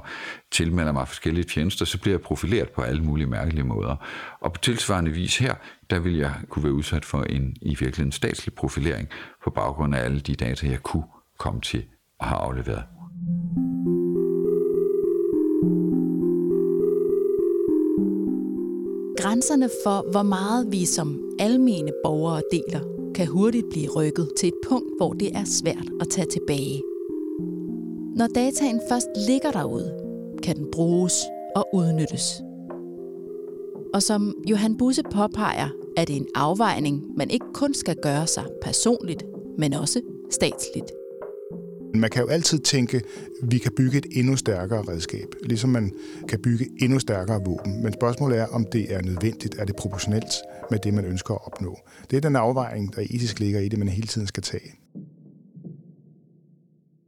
tilmelder 0.52 0.92
mig 0.92 1.08
forskellige 1.08 1.44
tjenester, 1.44 1.86
så 1.86 2.00
bliver 2.00 2.14
jeg 2.14 2.22
profileret 2.22 2.70
på 2.70 2.82
alle 2.82 3.04
mulige 3.04 3.28
mærkelige 3.28 3.64
måder. 3.64 3.96
Og 4.42 4.54
på 4.54 4.62
tilsvarende 4.62 5.12
vis 5.12 5.38
her, 5.38 5.56
der 5.90 6.00
vil 6.00 6.18
jeg 6.18 6.34
kunne 6.50 6.64
være 6.64 6.74
udsat 6.74 7.06
for 7.06 7.24
en 7.24 7.56
i 7.62 7.70
virkeligheden 7.70 8.12
statslig 8.12 8.54
profilering 8.54 9.10
på 9.44 9.50
baggrund 9.50 9.96
af 9.96 10.04
alle 10.04 10.20
de 10.20 10.36
data, 10.36 10.68
jeg 10.68 10.84
kunne 10.84 11.04
komme 11.38 11.62
til 11.62 11.84
har 12.22 12.36
afleveret. 12.36 12.84
Grænserne 19.18 19.70
for, 19.84 20.12
hvor 20.12 20.24
meget 20.24 20.72
vi 20.72 20.86
som 20.86 21.32
almene 21.40 21.92
borgere 22.04 22.42
deler, 22.52 22.80
kan 23.16 23.28
hurtigt 23.28 23.70
blive 23.70 23.90
rykket 23.96 24.30
til 24.38 24.48
et 24.48 24.56
punkt, 24.68 24.88
hvor 24.98 25.14
det 25.14 25.36
er 25.36 25.44
svært 25.46 25.90
at 26.02 26.10
tage 26.10 26.28
tilbage. 26.28 26.82
Når 28.16 28.28
dataen 28.28 28.82
først 28.90 29.08
ligger 29.28 29.52
derude, 29.52 30.00
kan 30.44 30.56
den 30.56 30.68
bruges 30.72 31.14
og 31.56 31.70
udnyttes. 31.74 32.42
Og 33.94 34.04
som 34.04 34.36
Johan 34.50 34.78
Busse 34.78 35.04
påpeger, 35.04 35.70
er 35.98 36.06
det 36.06 36.16
en 36.16 36.28
afvejning, 36.36 37.04
man 37.18 37.30
ikke 37.30 37.46
kun 37.54 37.74
skal 37.74 37.96
gøre 38.02 38.28
sig 38.28 38.46
personligt, 38.62 39.24
men 39.58 39.74
også 39.74 40.02
statsligt. 40.30 40.92
Man 42.00 42.10
kan 42.10 42.22
jo 42.22 42.28
altid 42.28 42.60
tænke, 42.60 42.98
at 42.98 43.52
vi 43.52 43.58
kan 43.58 43.72
bygge 43.78 43.98
et 43.98 44.06
endnu 44.12 44.36
stærkere 44.36 44.82
redskab, 44.82 45.28
ligesom 45.44 45.70
man 45.70 45.92
kan 46.30 46.42
bygge 46.42 46.70
endnu 46.82 47.00
stærkere 47.00 47.42
våben. 47.46 47.84
Men 47.84 47.94
spørgsmålet 47.94 48.38
er, 48.38 48.46
om 48.46 48.66
det 48.72 48.94
er 48.94 49.02
nødvendigt, 49.02 49.56
er 49.60 49.66
det 49.66 49.76
proportionelt 49.76 50.34
med 50.72 50.80
det, 50.80 50.94
man 50.94 51.06
ønsker 51.06 51.34
at 51.34 51.46
opnå. 51.46 51.80
Det 52.12 52.18
er 52.18 52.22
den 52.22 52.36
afvejning, 52.36 52.96
der 52.96 53.02
etisk 53.10 53.40
ligger 53.40 53.60
i 53.60 53.70
det, 53.70 53.80
man 53.80 53.88
hele 53.88 54.08
tiden 54.08 54.28
skal 54.28 54.44
tage. 54.44 54.72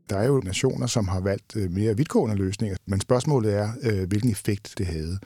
Der 0.10 0.18
er 0.18 0.28
jo 0.28 0.42
nationer, 0.46 0.88
som 0.88 1.08
har 1.08 1.22
valgt 1.22 1.56
øh, 1.56 1.72
mere 1.72 1.98
vidtgående 1.98 2.36
løsninger, 2.36 2.78
men 2.86 3.02
spørgsmålet 3.02 3.54
er, 3.54 3.70
øh, 3.84 4.08
hvilken 4.08 4.32
effekt 4.32 4.74
det 4.78 4.86
havde. 4.86 5.20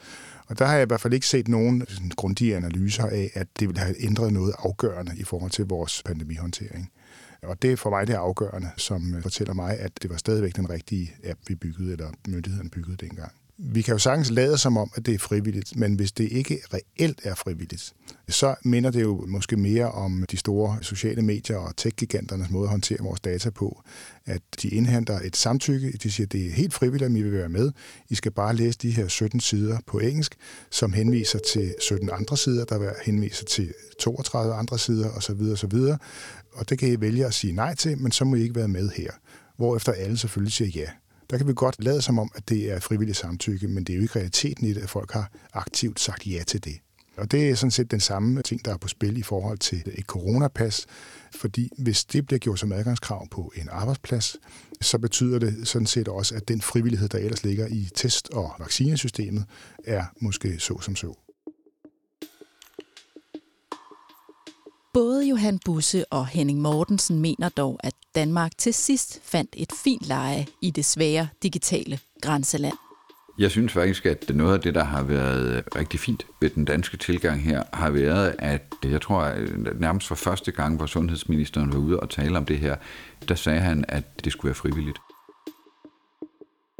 Og 0.46 0.58
der 0.58 0.64
har 0.64 0.74
jeg 0.74 0.82
i 0.82 0.86
hvert 0.86 1.00
fald 1.00 1.14
ikke 1.14 1.26
set 1.26 1.48
nogen 1.48 1.86
grundige 2.16 2.56
analyser 2.56 3.06
af, 3.06 3.30
at 3.34 3.46
det 3.60 3.68
ville 3.68 3.80
have 3.80 4.04
ændret 4.04 4.32
noget 4.32 4.54
afgørende 4.58 5.12
i 5.16 5.24
forhold 5.24 5.50
til 5.50 5.64
vores 5.64 6.02
pandemihåndtering. 6.02 6.90
Og 7.42 7.62
det 7.62 7.72
er 7.72 7.76
for 7.76 7.90
mig 7.90 8.06
det 8.06 8.14
afgørende, 8.14 8.70
som 8.76 9.14
øh, 9.14 9.22
fortæller 9.22 9.54
mig, 9.54 9.78
at 9.78 10.02
det 10.02 10.10
var 10.10 10.16
stadigvæk 10.16 10.56
den 10.56 10.70
rigtige 10.70 11.14
app, 11.24 11.40
vi 11.48 11.54
byggede, 11.54 11.92
eller 11.92 12.10
myndigheden 12.28 12.70
byggede 12.70 12.96
dengang. 12.96 13.32
Vi 13.58 13.82
kan 13.82 13.92
jo 13.92 13.98
sagtens 13.98 14.30
lade 14.30 14.58
som 14.58 14.76
om, 14.76 14.90
at 14.94 15.06
det 15.06 15.14
er 15.14 15.18
frivilligt, 15.18 15.76
men 15.76 15.94
hvis 15.94 16.12
det 16.12 16.32
ikke 16.32 16.60
reelt 16.74 17.20
er 17.24 17.34
frivilligt, 17.34 17.92
så 18.28 18.54
minder 18.64 18.90
det 18.90 19.02
jo 19.02 19.24
måske 19.28 19.56
mere 19.56 19.90
om 19.90 20.24
de 20.30 20.36
store 20.36 20.78
sociale 20.82 21.22
medier 21.22 21.56
og 21.56 21.76
tech-giganternes 21.76 22.50
måde 22.50 22.64
at 22.64 22.70
håndtere 22.70 22.98
vores 23.00 23.20
data 23.20 23.50
på. 23.50 23.82
At 24.26 24.42
de 24.62 24.68
indhenter 24.68 25.20
et 25.20 25.36
samtykke, 25.36 25.92
de 25.92 26.10
siger, 26.10 26.26
at 26.26 26.32
det 26.32 26.46
er 26.46 26.50
helt 26.50 26.74
frivilligt, 26.74 27.10
at 27.10 27.18
I 27.18 27.22
vil 27.22 27.32
være 27.32 27.48
med. 27.48 27.72
I 28.08 28.14
skal 28.14 28.32
bare 28.32 28.56
læse 28.56 28.78
de 28.78 28.90
her 28.90 29.08
17 29.08 29.40
sider 29.40 29.78
på 29.86 29.98
engelsk, 29.98 30.34
som 30.70 30.92
henviser 30.92 31.38
til 31.52 31.74
17 31.80 32.10
andre 32.12 32.36
sider, 32.36 32.64
der 32.64 32.92
henviser 33.04 33.44
til 33.44 33.72
32 34.00 34.54
andre 34.54 34.78
sider 34.78 35.10
osv. 35.10 35.40
osv. 35.52 35.78
Og 36.52 36.68
det 36.68 36.78
kan 36.78 36.88
I 36.88 37.00
vælge 37.00 37.26
at 37.26 37.34
sige 37.34 37.52
nej 37.52 37.74
til, 37.74 37.98
men 37.98 38.12
så 38.12 38.24
må 38.24 38.36
I 38.36 38.42
ikke 38.42 38.54
være 38.54 38.68
med 38.68 38.90
her. 38.90 39.10
Hvorefter 39.56 39.92
alle 39.92 40.16
selvfølgelig 40.18 40.52
siger 40.52 40.68
ja. 40.68 40.90
Der 41.30 41.38
kan 41.38 41.48
vi 41.48 41.52
godt 41.56 41.84
lade 41.84 42.02
som 42.02 42.18
om, 42.18 42.30
at 42.34 42.48
det 42.48 42.72
er 42.72 42.80
frivilligt 42.80 43.18
samtykke, 43.18 43.68
men 43.68 43.84
det 43.84 43.92
er 43.92 43.96
jo 43.96 44.02
ikke 44.02 44.16
realiteten 44.16 44.66
i 44.66 44.72
det, 44.72 44.82
at 44.82 44.90
folk 44.90 45.12
har 45.12 45.30
aktivt 45.52 46.00
sagt 46.00 46.26
ja 46.26 46.42
til 46.46 46.64
det. 46.64 46.78
Og 47.16 47.30
det 47.30 47.50
er 47.50 47.54
sådan 47.54 47.70
set 47.70 47.90
den 47.90 48.00
samme 48.00 48.42
ting, 48.42 48.64
der 48.64 48.72
er 48.72 48.76
på 48.76 48.88
spil 48.88 49.18
i 49.18 49.22
forhold 49.22 49.58
til 49.58 49.82
et 49.94 50.04
coronapas. 50.04 50.86
Fordi 51.34 51.70
hvis 51.78 52.04
det 52.04 52.26
bliver 52.26 52.38
gjort 52.38 52.58
som 52.58 52.72
adgangskrav 52.72 53.28
på 53.30 53.52
en 53.56 53.68
arbejdsplads, 53.70 54.36
så 54.80 54.98
betyder 54.98 55.38
det 55.38 55.68
sådan 55.68 55.86
set 55.86 56.08
også, 56.08 56.34
at 56.34 56.48
den 56.48 56.60
frivillighed, 56.60 57.08
der 57.08 57.18
ellers 57.18 57.44
ligger 57.44 57.66
i 57.66 57.88
test- 57.94 58.30
og 58.30 58.54
vaccinesystemet, 58.58 59.44
er 59.84 60.04
måske 60.20 60.58
så 60.58 60.80
som 60.80 60.96
så. 60.96 61.25
Både 64.96 65.28
Johan 65.28 65.58
Busse 65.64 66.04
og 66.12 66.26
Henning 66.26 66.60
Mortensen 66.60 67.20
mener 67.20 67.48
dog, 67.48 67.80
at 67.82 67.94
Danmark 68.14 68.52
til 68.58 68.74
sidst 68.74 69.20
fandt 69.22 69.54
et 69.56 69.72
fint 69.84 70.06
leje 70.06 70.46
i 70.62 70.70
det 70.70 70.84
svære 70.84 71.28
digitale 71.42 71.98
grænseland. 72.22 72.74
Jeg 73.38 73.50
synes 73.50 73.72
faktisk, 73.72 74.06
at 74.06 74.30
noget 74.34 74.54
af 74.54 74.60
det, 74.60 74.74
der 74.74 74.84
har 74.84 75.02
været 75.02 75.64
rigtig 75.76 76.00
fint 76.00 76.26
ved 76.40 76.50
den 76.50 76.64
danske 76.64 76.96
tilgang 76.96 77.42
her, 77.42 77.62
har 77.72 77.90
været, 77.90 78.34
at 78.38 78.74
jeg 78.84 79.02
tror, 79.02 79.20
at 79.20 79.80
nærmest 79.80 80.08
for 80.08 80.14
første 80.14 80.52
gang, 80.52 80.76
hvor 80.76 80.86
sundhedsministeren 80.86 81.72
var 81.72 81.78
ude 81.78 82.00
og 82.00 82.10
tale 82.10 82.38
om 82.38 82.44
det 82.44 82.58
her, 82.58 82.76
der 83.28 83.34
sagde 83.34 83.60
han, 83.60 83.84
at 83.88 84.24
det 84.24 84.32
skulle 84.32 84.48
være 84.48 84.54
frivilligt. 84.54 84.98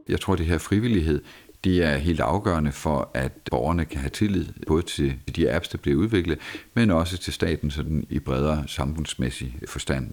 Jeg 0.09 0.21
tror, 0.21 0.37
det 0.37 0.47
her 0.47 0.59
frivillighed, 0.59 1.23
det 1.67 1.83
er 1.83 1.97
helt 1.97 2.21
afgørende 2.21 2.73
for, 2.73 3.11
at 3.15 3.33
borgerne 3.51 3.85
kan 3.85 4.01
have 4.01 4.11
tillid 4.11 4.47
både 4.67 4.83
til 4.83 5.15
de 5.37 5.51
apps, 5.51 5.69
der 5.69 5.79
bliver 5.79 5.99
udviklet, 5.99 6.39
men 6.75 6.91
også 6.91 7.19
til 7.19 7.33
staten 7.33 7.71
sådan 7.71 8.07
i 8.11 8.19
bredere 8.19 8.65
samfundsmæssig 8.67 9.57
forstand. 9.69 10.13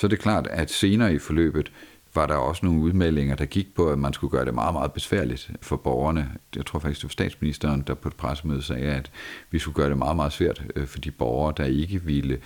Så 0.00 0.08
det 0.08 0.18
er 0.18 0.22
klart, 0.22 0.46
at 0.46 0.70
senere 0.70 1.14
i 1.14 1.18
forløbet 1.18 1.72
var 2.14 2.26
der 2.26 2.34
også 2.34 2.66
nogle 2.66 2.80
udmeldinger, 2.80 3.36
der 3.36 3.44
gik 3.44 3.74
på, 3.74 3.88
at 3.88 3.98
man 3.98 4.12
skulle 4.12 4.30
gøre 4.30 4.44
det 4.44 4.54
meget, 4.54 4.74
meget 4.74 4.92
besværligt 4.92 5.50
for 5.62 5.76
borgerne. 5.76 6.30
Jeg 6.56 6.66
tror 6.66 6.78
faktisk, 6.78 7.00
det 7.00 7.08
var 7.08 7.12
statsministeren, 7.12 7.84
der 7.86 7.94
på 7.94 8.08
et 8.08 8.14
pressemøde 8.14 8.62
sagde, 8.62 8.86
at 8.86 9.10
vi 9.50 9.58
skulle 9.58 9.74
gøre 9.74 9.88
det 9.88 9.98
meget, 9.98 10.16
meget 10.16 10.32
svært 10.32 10.64
øh, 10.76 10.86
for 10.86 10.98
de 10.98 11.10
borgere, 11.10 11.54
der 11.56 11.64
ikke 11.64 12.02
ville 12.02 12.38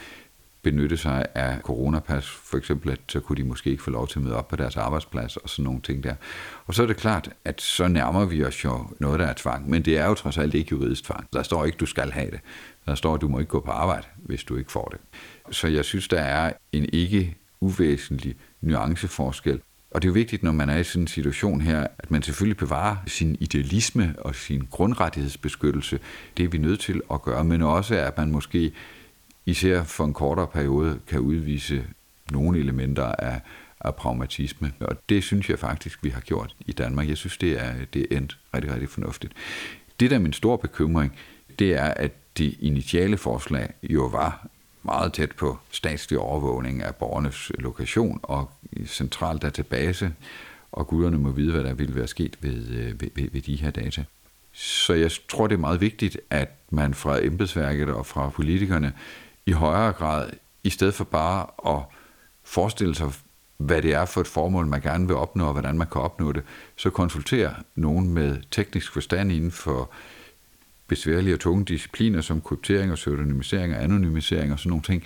benytte 0.70 0.96
sig 0.96 1.26
af 1.34 1.60
coronapas, 1.60 2.26
for 2.26 2.56
eksempel, 2.56 2.90
at 2.90 3.00
så 3.08 3.20
kunne 3.20 3.36
de 3.36 3.44
måske 3.44 3.70
ikke 3.70 3.82
få 3.82 3.90
lov 3.90 4.08
til 4.08 4.18
at 4.18 4.24
møde 4.24 4.36
op 4.36 4.48
på 4.48 4.56
deres 4.56 4.76
arbejdsplads 4.76 5.36
og 5.36 5.48
sådan 5.48 5.64
nogle 5.64 5.80
ting 5.80 6.04
der. 6.04 6.14
Og 6.66 6.74
så 6.74 6.82
er 6.82 6.86
det 6.86 6.96
klart, 6.96 7.30
at 7.44 7.62
så 7.62 7.88
nærmer 7.88 8.24
vi 8.24 8.44
os 8.44 8.64
jo 8.64 8.86
noget, 9.00 9.20
der 9.20 9.26
er 9.26 9.34
tvang, 9.36 9.70
men 9.70 9.82
det 9.82 9.98
er 9.98 10.06
jo 10.06 10.14
trods 10.14 10.38
alt 10.38 10.54
ikke 10.54 10.68
juridisk 10.72 11.04
tvang. 11.04 11.28
Der 11.32 11.42
står 11.42 11.64
ikke, 11.64 11.78
du 11.78 11.86
skal 11.86 12.10
have 12.10 12.30
det. 12.30 12.40
Der 12.86 12.94
står, 12.94 13.14
at 13.14 13.20
du 13.20 13.28
må 13.28 13.38
ikke 13.38 13.48
gå 13.48 13.60
på 13.60 13.70
arbejde, 13.70 14.06
hvis 14.16 14.44
du 14.44 14.56
ikke 14.56 14.72
får 14.72 14.88
det. 14.92 15.00
Så 15.54 15.68
jeg 15.68 15.84
synes, 15.84 16.08
der 16.08 16.20
er 16.20 16.52
en 16.72 16.86
ikke 16.92 17.36
uvæsentlig 17.60 18.34
nuanceforskel. 18.60 19.60
Og 19.90 20.02
det 20.02 20.08
er 20.08 20.10
jo 20.10 20.14
vigtigt, 20.14 20.42
når 20.42 20.52
man 20.52 20.68
er 20.68 20.76
i 20.76 20.84
sådan 20.84 21.02
en 21.02 21.06
situation 21.06 21.60
her, 21.60 21.86
at 21.98 22.10
man 22.10 22.22
selvfølgelig 22.22 22.56
bevarer 22.56 22.96
sin 23.06 23.36
idealisme 23.40 24.14
og 24.18 24.34
sin 24.34 24.68
grundrettighedsbeskyttelse. 24.70 25.98
Det 26.36 26.44
er 26.44 26.48
vi 26.48 26.58
nødt 26.58 26.80
til 26.80 27.00
at 27.10 27.22
gøre, 27.22 27.44
men 27.44 27.62
også 27.62 27.94
at 27.94 28.18
man 28.18 28.30
måske 28.30 28.72
især 29.48 29.82
for 29.84 30.04
en 30.04 30.12
kortere 30.12 30.46
periode 30.46 30.98
kan 31.06 31.20
udvise 31.20 31.84
nogle 32.30 32.58
elementer 32.58 33.04
af, 33.04 33.40
af 33.80 33.94
pragmatisme. 33.94 34.72
Og 34.80 34.96
det 35.08 35.24
synes 35.24 35.50
jeg 35.50 35.58
faktisk, 35.58 36.04
vi 36.04 36.08
har 36.08 36.20
gjort 36.20 36.56
i 36.66 36.72
Danmark. 36.72 37.08
Jeg 37.08 37.16
synes, 37.16 37.36
det 37.36 37.60
er, 37.62 37.72
det 37.94 38.06
er 38.10 38.16
endt 38.16 38.38
rigtig, 38.54 38.72
rigtig 38.72 38.88
fornuftigt. 38.88 39.32
Det, 40.00 40.10
der 40.10 40.16
er 40.16 40.20
min 40.20 40.32
store 40.32 40.58
bekymring, 40.58 41.12
det 41.58 41.72
er, 41.72 41.94
at 41.94 42.12
det 42.38 42.56
initiale 42.60 43.16
forslag 43.16 43.72
jo 43.82 44.06
var 44.06 44.46
meget 44.82 45.12
tæt 45.12 45.32
på 45.32 45.58
statslig 45.70 46.18
overvågning 46.18 46.82
af 46.82 46.94
borgernes 46.94 47.52
lokation 47.58 48.20
og 48.22 48.50
central 48.86 49.38
database, 49.38 50.12
og 50.72 50.86
guderne 50.86 51.18
må 51.18 51.30
vide, 51.30 51.52
hvad 51.52 51.64
der 51.64 51.74
ville 51.74 51.94
være 51.94 52.06
sket 52.06 52.36
ved, 52.40 52.68
øh, 52.68 53.00
ved, 53.00 53.08
ved, 53.14 53.28
ved 53.32 53.40
de 53.40 53.56
her 53.56 53.70
data. 53.70 54.04
Så 54.52 54.94
jeg 54.94 55.10
tror, 55.28 55.46
det 55.46 55.54
er 55.54 55.60
meget 55.60 55.80
vigtigt, 55.80 56.18
at 56.30 56.48
man 56.70 56.94
fra 56.94 57.24
embedsværket 57.24 57.88
og 57.88 58.06
fra 58.06 58.28
politikerne 58.28 58.92
i 59.48 59.52
højere 59.52 59.92
grad, 59.92 60.30
i 60.64 60.70
stedet 60.70 60.94
for 60.94 61.04
bare 61.04 61.46
at 61.76 61.82
forestille 62.44 62.94
sig, 62.94 63.12
hvad 63.56 63.82
det 63.82 63.94
er 63.94 64.04
for 64.04 64.20
et 64.20 64.26
formål, 64.26 64.66
man 64.66 64.80
gerne 64.80 65.06
vil 65.06 65.16
opnå, 65.16 65.46
og 65.46 65.52
hvordan 65.52 65.78
man 65.78 65.86
kan 65.92 66.00
opnå 66.00 66.32
det, 66.32 66.42
så 66.76 66.90
konsultere 66.90 67.54
nogen 67.74 68.14
med 68.14 68.36
teknisk 68.50 68.92
forstand 68.92 69.32
inden 69.32 69.50
for 69.50 69.90
besværlige 70.86 71.34
og 71.34 71.40
tunge 71.40 71.64
discipliner 71.64 72.20
som 72.20 72.40
kryptering 72.40 72.92
og 72.92 72.96
pseudonymisering 72.96 73.74
og 73.74 73.82
anonymisering 73.82 74.52
og 74.52 74.58
sådan 74.58 74.70
nogle 74.70 74.82
ting, 74.82 75.02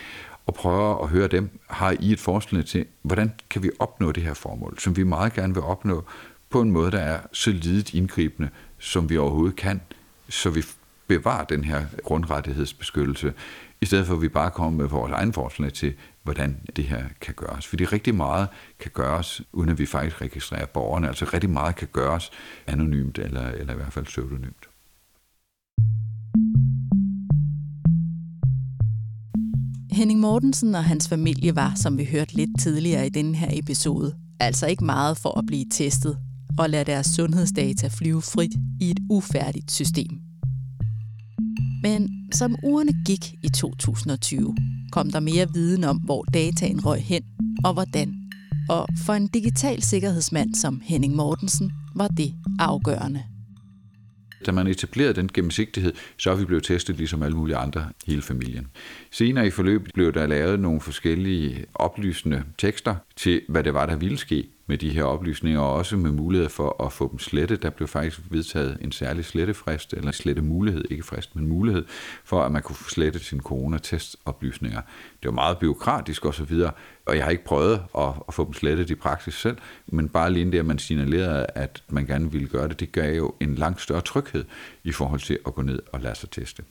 og 0.47 0.55
prøve 0.55 1.03
at 1.03 1.09
høre 1.09 1.29
dem, 1.29 1.59
har 1.71 1.97
I 2.01 2.13
et 2.13 2.21
forslag 2.21 2.65
til, 2.65 2.87
hvordan 3.03 3.33
kan 3.51 3.63
vi 3.63 3.71
opnå 3.79 4.13
det 4.13 4.23
her 4.23 4.35
formål, 4.35 4.79
som 4.79 4.97
vi 4.97 5.03
meget 5.03 5.33
gerne 5.33 5.55
vil 5.55 5.63
opnå 5.63 6.05
på 6.51 6.61
en 6.61 6.71
måde, 6.71 6.91
der 6.91 7.01
er 7.01 7.21
så 7.33 7.51
lidet 7.51 7.95
indgribende, 7.95 8.49
som 8.79 9.11
vi 9.11 9.19
overhovedet 9.19 9.57
kan, 9.57 9.81
så 10.29 10.51
vi 10.51 10.63
bevarer 11.07 11.45
den 11.45 11.65
her 11.65 11.85
grundrettighedsbeskyttelse? 12.03 13.33
I 13.83 13.87
stedet 13.87 14.07
for 14.07 14.15
at 14.15 14.23
vi 14.23 14.29
bare 14.29 14.51
kommer 14.51 14.83
med 14.83 14.89
vores 14.89 15.13
egen 15.13 15.33
forslag 15.33 15.73
til, 15.73 15.95
hvordan 16.23 16.57
det 16.77 16.85
her 16.85 17.05
kan 17.21 17.35
gøres. 17.35 17.67
Fordi 17.67 17.85
rigtig 17.85 18.15
meget 18.15 18.49
kan 18.81 18.91
gøres, 18.95 19.43
uden 19.53 19.71
at 19.71 19.79
vi 19.79 19.87
faktisk 19.87 20.21
registrerer 20.21 20.67
borgerne. 20.67 21.09
Altså 21.09 21.25
rigtig 21.35 21.51
meget 21.51 21.77
kan 21.77 21.89
gøres 21.93 22.31
anonymt, 22.67 23.19
eller, 23.19 23.47
eller 23.47 23.73
i 23.73 23.77
hvert 23.77 23.93
fald 23.93 24.05
pseudonymt. 24.05 24.69
Henning 29.93 30.21
Mortensen 30.21 30.75
og 30.75 30.85
hans 30.85 31.09
familie 31.09 31.57
var, 31.57 31.73
som 31.77 31.99
vi 31.99 32.05
hørte 32.05 32.35
lidt 32.35 32.61
tidligere 32.61 33.07
i 33.07 33.11
denne 33.11 33.37
her 33.37 33.49
episode, 33.53 34.15
altså 34.41 34.67
ikke 34.67 34.85
meget 34.85 35.19
for 35.19 35.39
at 35.39 35.47
blive 35.47 35.65
testet 35.71 36.19
og 36.59 36.71
lade 36.71 36.85
deres 36.85 37.07
sundhedsdata 37.07 37.89
flyve 37.89 38.23
frit 38.23 38.53
i 38.81 38.91
et 38.91 38.99
ufærdigt 39.11 39.71
system. 39.71 40.32
Men 41.83 42.29
som 42.33 42.57
ugerne 42.63 42.93
gik 43.07 43.35
i 43.43 43.49
2020, 43.49 44.57
kom 44.93 45.11
der 45.11 45.21
mere 45.21 45.47
viden 45.55 45.85
om, 45.85 45.97
hvor 45.97 46.25
dataen 46.35 46.87
røg 46.87 47.01
hen 47.01 47.23
og 47.65 47.73
hvordan. 47.73 48.15
Og 48.69 48.87
for 49.07 49.13
en 49.13 49.27
digital 49.27 49.83
sikkerhedsmand 49.83 50.55
som 50.55 50.81
Henning 50.85 51.15
Mortensen 51.15 51.73
var 51.95 52.09
det 52.09 52.35
afgørende. 52.59 53.23
Da 54.47 54.53
man 54.53 54.67
etablerede 54.67 55.15
den 55.15 55.29
gennemsigtighed, 55.35 55.93
så 56.19 56.31
er 56.31 56.35
vi 56.35 56.45
blevet 56.45 56.65
testet 56.65 56.97
ligesom 56.97 57.23
alle 57.23 57.37
mulige 57.37 57.57
andre, 57.57 57.89
hele 58.07 58.23
familien. 58.23 58.67
Senere 59.11 59.47
i 59.47 59.51
forløbet 59.51 59.91
blev 59.95 60.13
der 60.15 60.27
lavet 60.27 60.61
nogle 60.61 60.81
forskellige 60.81 61.65
oplysende 61.75 62.45
tekster 62.59 62.95
til, 63.17 63.41
hvad 63.49 63.65
det 63.65 63.75
var, 63.75 63.87
der 63.87 63.97
ville 63.97 64.19
ske 64.19 64.49
med 64.73 64.79
de 64.79 64.91
her 64.91 65.05
oplysninger, 65.05 65.61
og 65.61 65.73
også 65.73 65.97
med 65.97 66.13
mulighed 66.13 66.49
for 66.49 66.85
at 66.85 66.93
få 66.93 67.09
dem 67.11 67.19
slettet. 67.19 67.63
Der 67.63 67.71
blev 67.71 67.89
faktisk 67.89 68.21
vedtaget 68.31 68.79
en 68.81 68.93
særlig 68.93 69.25
slettefrist, 69.25 69.95
eller 69.95 70.13
slette 70.13 70.43
mulighed, 70.43 70.85
ikke 70.91 71.03
frist, 71.03 71.37
men 71.37 71.47
mulighed, 71.47 71.85
for 72.25 72.43
at 72.43 72.53
man 72.53 72.63
kunne 72.63 72.77
få 72.77 72.91
slettet 72.91 73.23
sine 73.23 73.41
coronatestoplysninger. 73.41 74.81
Det 75.23 75.29
var 75.29 75.33
meget 75.33 75.59
byråkratisk 75.59 76.27
osv., 76.27 76.55
og 77.07 77.17
jeg 77.17 77.25
har 77.25 77.31
ikke 77.31 77.45
prøvet 77.45 77.83
at, 77.99 78.09
at 78.29 78.35
få 78.35 78.45
dem 78.45 78.53
slettet 78.53 78.91
i 78.91 78.95
praksis 78.95 79.35
selv, 79.35 79.57
men 79.87 80.09
bare 80.09 80.33
lige 80.33 80.51
det, 80.51 80.59
at 80.59 80.67
man 80.67 80.79
signalerede, 80.79 81.47
at 81.55 81.83
man 81.89 82.07
gerne 82.07 82.33
ville 82.33 82.49
gøre 82.49 82.69
det, 82.69 82.81
det 82.81 82.93
gav 82.93 83.17
jo 83.17 83.35
en 83.41 83.55
langt 83.55 83.81
større 83.81 84.01
tryghed 84.01 84.45
i 84.85 84.93
forhold 84.93 85.21
til 85.21 85.39
at 85.47 85.55
gå 85.55 85.63
ned 85.63 85.79
og 85.93 86.01
lade 86.01 86.15
sig 86.15 86.31
teste. 86.31 86.63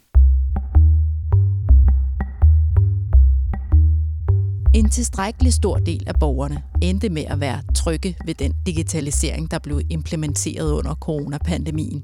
En 4.74 4.90
tilstrækkelig 4.90 5.54
stor 5.54 5.78
del 5.78 6.04
af 6.08 6.16
borgerne 6.20 6.64
endte 6.82 7.10
med 7.10 7.26
at 7.28 7.40
være 7.40 7.62
trygge 7.76 8.18
ved 8.26 8.34
den 8.34 8.54
digitalisering, 8.66 9.52
der 9.52 9.60
blev 9.60 9.82
implementeret 9.90 10.72
under 10.72 10.96
coronapandemien. 10.96 12.04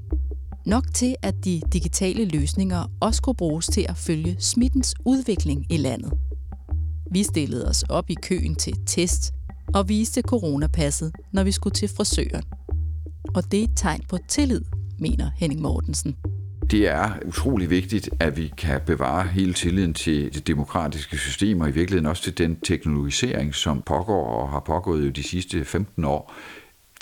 Nok 0.66 0.84
til, 0.94 1.16
at 1.22 1.46
de 1.46 1.62
digitale 1.74 2.26
løsninger 2.26 2.92
også 3.00 3.22
kunne 3.22 3.36
bruges 3.36 3.68
til 3.68 3.86
at 3.90 3.98
følge 3.98 4.36
smittens 4.40 4.96
udvikling 5.06 5.66
i 5.70 5.78
landet. 5.78 6.14
Vi 7.12 7.24
stillede 7.24 7.68
os 7.68 7.84
op 7.84 8.10
i 8.10 8.16
køen 8.24 8.56
til 8.56 8.74
test 8.86 9.34
og 9.74 9.90
viste 9.90 10.22
coronapasset, 10.22 11.12
når 11.34 11.44
vi 11.44 11.52
skulle 11.52 11.74
til 11.74 11.88
frisøren. 11.88 12.44
Og 13.36 13.52
det 13.52 13.60
er 13.60 13.64
et 13.64 13.72
tegn 13.76 14.02
på 14.10 14.18
tillid, 14.28 14.62
mener 15.00 15.30
Henning 15.36 15.62
Mortensen 15.62 16.16
det 16.72 16.88
er 16.88 17.12
utrolig 17.26 17.70
vigtigt, 17.70 18.10
at 18.20 18.38
vi 18.38 18.54
kan 18.58 18.82
bevare 18.86 19.28
hele 19.28 19.54
tilliden 19.54 19.94
til 19.94 20.34
det 20.34 20.48
demokratiske 20.48 21.18
system, 21.18 21.62
og 21.62 21.70
i 21.70 21.72
virkeligheden 21.72 22.06
også 22.06 22.24
til 22.24 22.38
den 22.38 22.60
teknologisering, 22.60 23.56
som 23.56 23.82
pågår 23.82 24.42
og 24.42 24.50
har 24.50 24.60
pågået 24.60 25.06
jo 25.06 25.10
de 25.10 25.24
sidste 25.24 25.66
15 25.66 26.06
år. 26.06 26.34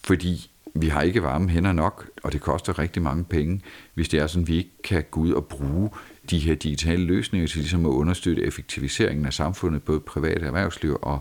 Fordi 0.03 0.49
vi 0.75 0.87
har 0.87 1.01
ikke 1.01 1.23
varme 1.23 1.49
hænder 1.49 1.71
nok, 1.71 2.09
og 2.23 2.33
det 2.33 2.41
koster 2.41 2.79
rigtig 2.79 3.01
mange 3.01 3.23
penge, 3.23 3.61
hvis 3.93 4.09
det 4.09 4.19
er 4.19 4.27
sådan, 4.27 4.41
at 4.43 4.47
vi 4.47 4.55
ikke 4.55 4.81
kan 4.83 5.03
gå 5.11 5.19
ud 5.19 5.31
og 5.31 5.45
bruge 5.45 5.89
de 6.29 6.39
her 6.39 6.55
digitale 6.55 7.03
løsninger 7.03 7.47
til 7.47 7.59
ligesom 7.59 7.85
at 7.85 7.89
understøtte 7.89 8.43
effektiviseringen 8.43 9.25
af 9.25 9.33
samfundet, 9.33 9.83
både 9.83 9.99
privat 9.99 10.43
erhvervsliv 10.43 10.99
og, 11.01 11.19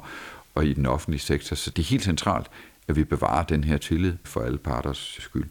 og 0.54 0.66
i 0.66 0.72
den 0.72 0.86
offentlige 0.86 1.20
sektor. 1.20 1.56
Så 1.56 1.70
det 1.70 1.82
er 1.82 1.86
helt 1.86 2.04
centralt, 2.04 2.46
at 2.88 2.96
vi 2.96 3.04
bevarer 3.04 3.44
den 3.44 3.64
her 3.64 3.76
tillid 3.76 4.12
for 4.24 4.40
alle 4.40 4.58
parters 4.58 5.16
skyld. 5.20 5.46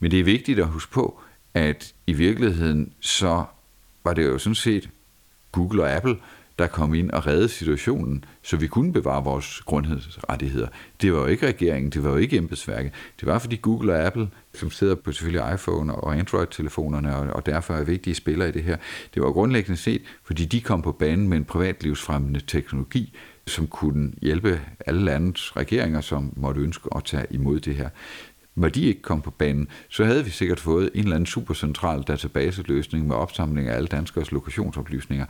Men 0.00 0.10
det 0.10 0.20
er 0.20 0.24
vigtigt 0.24 0.58
at 0.58 0.66
huske 0.66 0.92
på, 0.92 1.20
at 1.58 1.94
i 2.06 2.12
virkeligheden 2.12 2.92
så 3.00 3.44
var 4.04 4.14
det 4.14 4.24
jo 4.24 4.38
sådan 4.38 4.54
set 4.54 4.90
Google 5.52 5.82
og 5.82 5.90
Apple, 5.92 6.16
der 6.58 6.66
kom 6.66 6.94
ind 6.94 7.10
og 7.10 7.26
reddede 7.26 7.48
situationen, 7.48 8.24
så 8.42 8.56
vi 8.56 8.66
kunne 8.66 8.92
bevare 8.92 9.24
vores 9.24 9.60
grundhedsrettigheder. 9.60 10.68
Det 11.02 11.12
var 11.12 11.18
jo 11.18 11.26
ikke 11.26 11.46
regeringen, 11.46 11.90
det 11.90 12.04
var 12.04 12.10
jo 12.10 12.16
ikke 12.16 12.36
embedsværket. 12.36 12.92
Det 13.20 13.28
var 13.28 13.38
fordi 13.38 13.56
Google 13.62 13.92
og 13.92 14.06
Apple, 14.06 14.28
som 14.54 14.70
sidder 14.70 14.94
på 14.94 15.12
selvfølgelig 15.12 15.54
iPhone 15.54 15.94
og 15.94 16.16
Android-telefonerne, 16.18 17.16
og, 17.16 17.26
og 17.26 17.46
derfor 17.46 17.74
er 17.74 17.84
vigtige 17.84 18.14
spillere 18.14 18.48
i 18.48 18.52
det 18.52 18.62
her, 18.62 18.76
det 19.14 19.22
var 19.22 19.32
grundlæggende 19.32 19.76
set, 19.76 20.02
fordi 20.24 20.44
de 20.44 20.60
kom 20.60 20.82
på 20.82 20.92
banen 20.92 21.28
med 21.28 21.36
en 21.36 21.44
privatlivsfremmende 21.44 22.40
teknologi, 22.40 23.16
som 23.46 23.66
kunne 23.66 24.12
hjælpe 24.22 24.60
alle 24.86 25.04
landets 25.04 25.56
regeringer, 25.56 26.00
som 26.00 26.32
måtte 26.36 26.60
ønske 26.60 26.88
at 26.96 27.04
tage 27.04 27.26
imod 27.30 27.60
det 27.60 27.74
her. 27.74 27.88
Var 28.60 28.68
de 28.68 28.82
ikke 28.82 29.02
kom 29.02 29.22
på 29.22 29.30
banen, 29.30 29.68
så 29.88 30.04
havde 30.04 30.24
vi 30.24 30.30
sikkert 30.30 30.60
fået 30.60 30.90
en 30.94 31.00
eller 31.00 31.14
anden 31.14 31.26
supercentral 31.26 32.02
databaseløsning 32.02 33.06
med 33.06 33.16
opsamling 33.16 33.68
af 33.68 33.76
alle 33.76 33.88
danskers 33.88 34.32
lokationsoplysninger. 34.32 35.26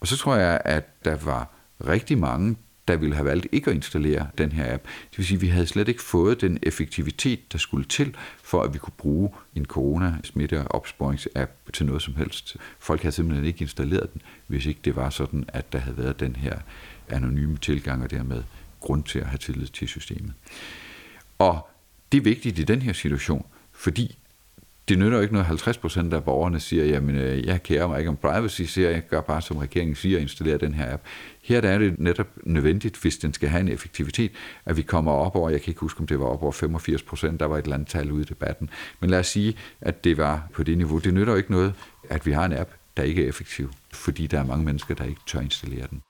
Og 0.00 0.06
så 0.06 0.16
tror 0.16 0.36
jeg, 0.36 0.60
at 0.64 1.04
der 1.04 1.16
var 1.16 1.50
rigtig 1.88 2.18
mange, 2.18 2.56
der 2.88 2.96
ville 2.96 3.14
have 3.14 3.26
valgt 3.26 3.46
ikke 3.52 3.70
at 3.70 3.76
installere 3.76 4.26
den 4.38 4.52
her 4.52 4.74
app. 4.74 4.84
Det 5.10 5.18
vil 5.18 5.26
sige, 5.26 5.36
at 5.36 5.42
vi 5.42 5.48
havde 5.48 5.66
slet 5.66 5.88
ikke 5.88 6.02
fået 6.02 6.40
den 6.40 6.58
effektivitet, 6.62 7.52
der 7.52 7.58
skulle 7.58 7.84
til, 7.84 8.16
for 8.42 8.62
at 8.62 8.74
vi 8.74 8.78
kunne 8.78 8.92
bruge 8.98 9.30
en 9.54 9.64
corona-smitteopsporingsapp 9.64 11.52
til 11.72 11.86
noget 11.86 12.02
som 12.02 12.16
helst. 12.16 12.56
Folk 12.78 13.02
havde 13.02 13.14
simpelthen 13.14 13.46
ikke 13.46 13.60
installeret 13.60 14.12
den, 14.12 14.22
hvis 14.46 14.66
ikke 14.66 14.80
det 14.84 14.96
var 14.96 15.10
sådan, 15.10 15.44
at 15.48 15.72
der 15.72 15.78
havde 15.78 15.98
været 15.98 16.20
den 16.20 16.36
her 16.36 16.58
anonyme 17.08 17.56
tilgang 17.56 18.02
og 18.02 18.10
dermed 18.10 18.42
grund 18.80 19.04
til 19.04 19.18
at 19.18 19.26
have 19.26 19.38
tillid 19.38 19.66
til 19.66 19.88
systemet. 19.88 20.32
Og 21.38 21.68
det 22.12 22.18
er 22.18 22.22
vigtigt 22.22 22.58
i 22.58 22.62
den 22.62 22.82
her 22.82 22.92
situation, 22.92 23.46
fordi 23.72 24.18
det 24.88 24.98
nytter 24.98 25.16
jo 25.16 25.22
ikke 25.22 25.34
noget, 25.34 25.46
50 25.46 25.78
procent 25.78 26.14
af 26.14 26.24
borgerne 26.24 26.60
siger, 26.60 26.84
jamen 26.84 27.14
øh, 27.14 27.46
jeg 27.46 27.62
kærer 27.62 27.86
mig 27.86 27.98
ikke 27.98 28.08
om 28.08 28.16
privacy, 28.16 28.62
siger 28.62 28.90
jeg 28.90 29.02
gør 29.06 29.20
bare 29.20 29.42
som 29.42 29.56
regeringen 29.56 29.96
siger, 29.96 30.18
installere 30.18 30.58
den 30.58 30.74
her 30.74 30.92
app. 30.92 31.02
Her 31.42 31.60
der 31.60 31.68
er 31.68 31.78
det 31.78 31.98
netop 31.98 32.26
nødvendigt, 32.42 32.96
hvis 32.96 33.18
den 33.18 33.34
skal 33.34 33.48
have 33.48 33.60
en 33.60 33.68
effektivitet, 33.68 34.30
at 34.64 34.76
vi 34.76 34.82
kommer 34.82 35.12
op 35.12 35.36
over, 35.36 35.50
jeg 35.50 35.60
kan 35.60 35.70
ikke 35.70 35.80
huske, 35.80 36.00
om 36.00 36.06
det 36.06 36.20
var 36.20 36.26
op 36.26 36.42
over 36.42 36.52
85 36.52 37.02
procent, 37.02 37.40
der 37.40 37.46
var 37.46 37.58
et 37.58 37.62
eller 37.62 37.74
andet 37.74 37.88
tal 37.88 38.12
ude 38.12 38.22
i 38.22 38.24
debatten, 38.24 38.70
men 39.00 39.10
lad 39.10 39.18
os 39.18 39.26
sige, 39.26 39.56
at 39.80 40.04
det 40.04 40.16
var 40.16 40.48
på 40.52 40.62
det 40.62 40.78
niveau. 40.78 40.98
Det 40.98 41.14
nytter 41.14 41.32
jo 41.32 41.36
ikke 41.36 41.50
noget, 41.50 41.74
at 42.10 42.26
vi 42.26 42.32
har 42.32 42.44
en 42.44 42.52
app, 42.52 42.70
der 42.96 43.02
ikke 43.02 43.24
er 43.24 43.28
effektiv, 43.28 43.70
fordi 43.92 44.26
der 44.26 44.38
er 44.38 44.44
mange 44.44 44.64
mennesker, 44.64 44.94
der 44.94 45.04
ikke 45.04 45.20
tør 45.26 45.40
installere 45.40 45.86
den. 45.90 46.02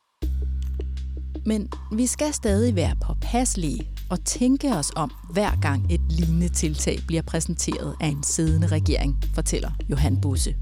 Men 1.48 1.68
vi 1.92 2.06
skal 2.06 2.32
stadig 2.32 2.76
være 2.76 2.96
påpasselige 3.06 3.88
og 4.11 4.24
tænke 4.24 4.72
os 4.72 4.92
om, 4.96 5.11
hver 5.30 5.50
gang 5.62 5.87
et 5.90 6.00
lignende 6.08 6.48
tiltag 6.48 6.98
bliver 7.06 7.22
præsenteret 7.22 7.94
af 8.00 8.06
en 8.06 8.22
siddende 8.22 8.66
regering, 8.66 9.16
fortæller 9.34 9.70
Johan 9.90 10.20
Busse. 10.20 10.54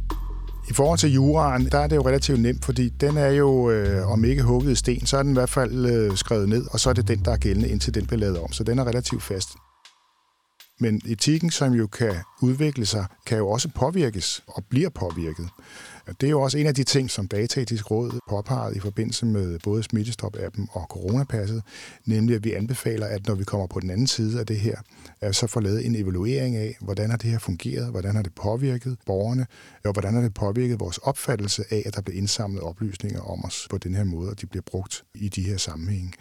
I 0.71 0.73
forhold 0.73 0.99
til 0.99 1.13
juraen, 1.13 1.69
der 1.73 1.79
er 1.79 1.87
det 1.87 1.97
jo 1.97 2.09
relativt 2.09 2.41
nemt, 2.41 2.65
fordi 2.65 2.89
den 2.89 3.17
er 3.17 3.31
jo, 3.31 3.71
øh, 3.71 4.13
om 4.13 4.25
ikke 4.25 4.43
hugget 4.43 4.73
i 4.73 4.75
sten, 4.75 5.07
så 5.07 5.19
er 5.19 5.23
den 5.23 5.33
i 5.33 5.35
hvert 5.35 5.51
fald 5.51 5.87
øh, 5.87 6.17
skrevet 6.17 6.49
ned, 6.49 6.67
og 6.71 6.81
så 6.81 6.91
er 6.91 6.95
det 6.95 7.09
den, 7.09 7.19
der 7.25 7.33
er 7.33 7.37
gældende, 7.37 7.69
indtil 7.69 7.95
den 7.95 8.07
bliver 8.07 8.21
lavet 8.21 8.39
om. 8.39 8.53
Så 8.53 8.65
den 8.65 8.79
er 8.79 8.85
relativt 8.85 9.23
fast. 9.23 9.49
Men 10.79 11.01
etikken, 11.07 11.51
som 11.51 11.73
jo 11.73 11.87
kan 11.87 12.15
udvikle 12.43 12.87
sig, 12.87 13.07
kan 13.27 13.39
jo 13.39 13.49
også 13.49 13.69
påvirkes 13.69 14.45
og 14.47 14.65
bliver 14.65 14.89
påvirket. 14.89 15.49
Det 16.21 16.27
er 16.27 16.31
jo 16.31 16.41
også 16.41 16.59
en 16.59 16.67
af 16.67 16.75
de 16.75 16.85
ting, 16.85 17.11
som 17.11 17.29
Dataetisk 17.29 17.91
Råd 17.91 18.19
påpegede 18.29 18.77
i 18.77 18.81
forbindelse 18.81 19.27
med 19.27 19.59
både 19.59 19.83
Smittestop-appen 19.83 20.67
og 20.71 20.87
coronapasset, 20.91 21.63
nemlig 22.05 22.37
at 22.37 22.45
vi 22.45 22.53
anbefaler, 22.53 23.07
at 23.07 23.27
når 23.27 23.35
vi 23.35 23.45
kommer 23.45 23.67
på 23.67 23.81
den 23.81 23.91
anden 23.91 24.07
side 24.07 24.41
af 24.41 24.47
det 24.47 24.61
her, 24.61 24.77
at 25.21 25.37
så 25.37 25.47
får 25.47 25.61
lavet 25.61 25.87
en 25.87 25.97
evaluering 25.97 26.57
af, 26.57 26.77
hvordan 26.81 27.11
har 27.11 27.17
det 27.17 27.31
her 27.31 27.39
fungeret, 27.39 27.91
hvordan 27.91 28.15
har 28.17 28.23
det 28.23 28.35
påvirket 28.35 28.97
borgerne, 29.07 29.47
og 29.85 29.93
hvordan 29.93 30.15
har 30.15 30.21
det 30.21 30.35
påvirket 30.35 30.81
vores 30.81 30.99
opfattelse 30.99 31.65
af, 31.71 31.83
at 31.87 31.95
der 31.97 32.03
bliver 32.03 32.19
indsamlet 32.19 32.63
oplysninger 32.63 33.21
om 33.21 33.45
os 33.45 33.67
på 33.71 33.79
den 33.79 33.95
her 33.95 34.05
måde, 34.05 34.31
og 34.31 34.41
de 34.41 34.47
bliver 34.47 34.63
brugt 34.67 35.05
i 35.15 35.29
de 35.29 35.43
her 35.43 35.57
sammenhænge. 35.57 36.13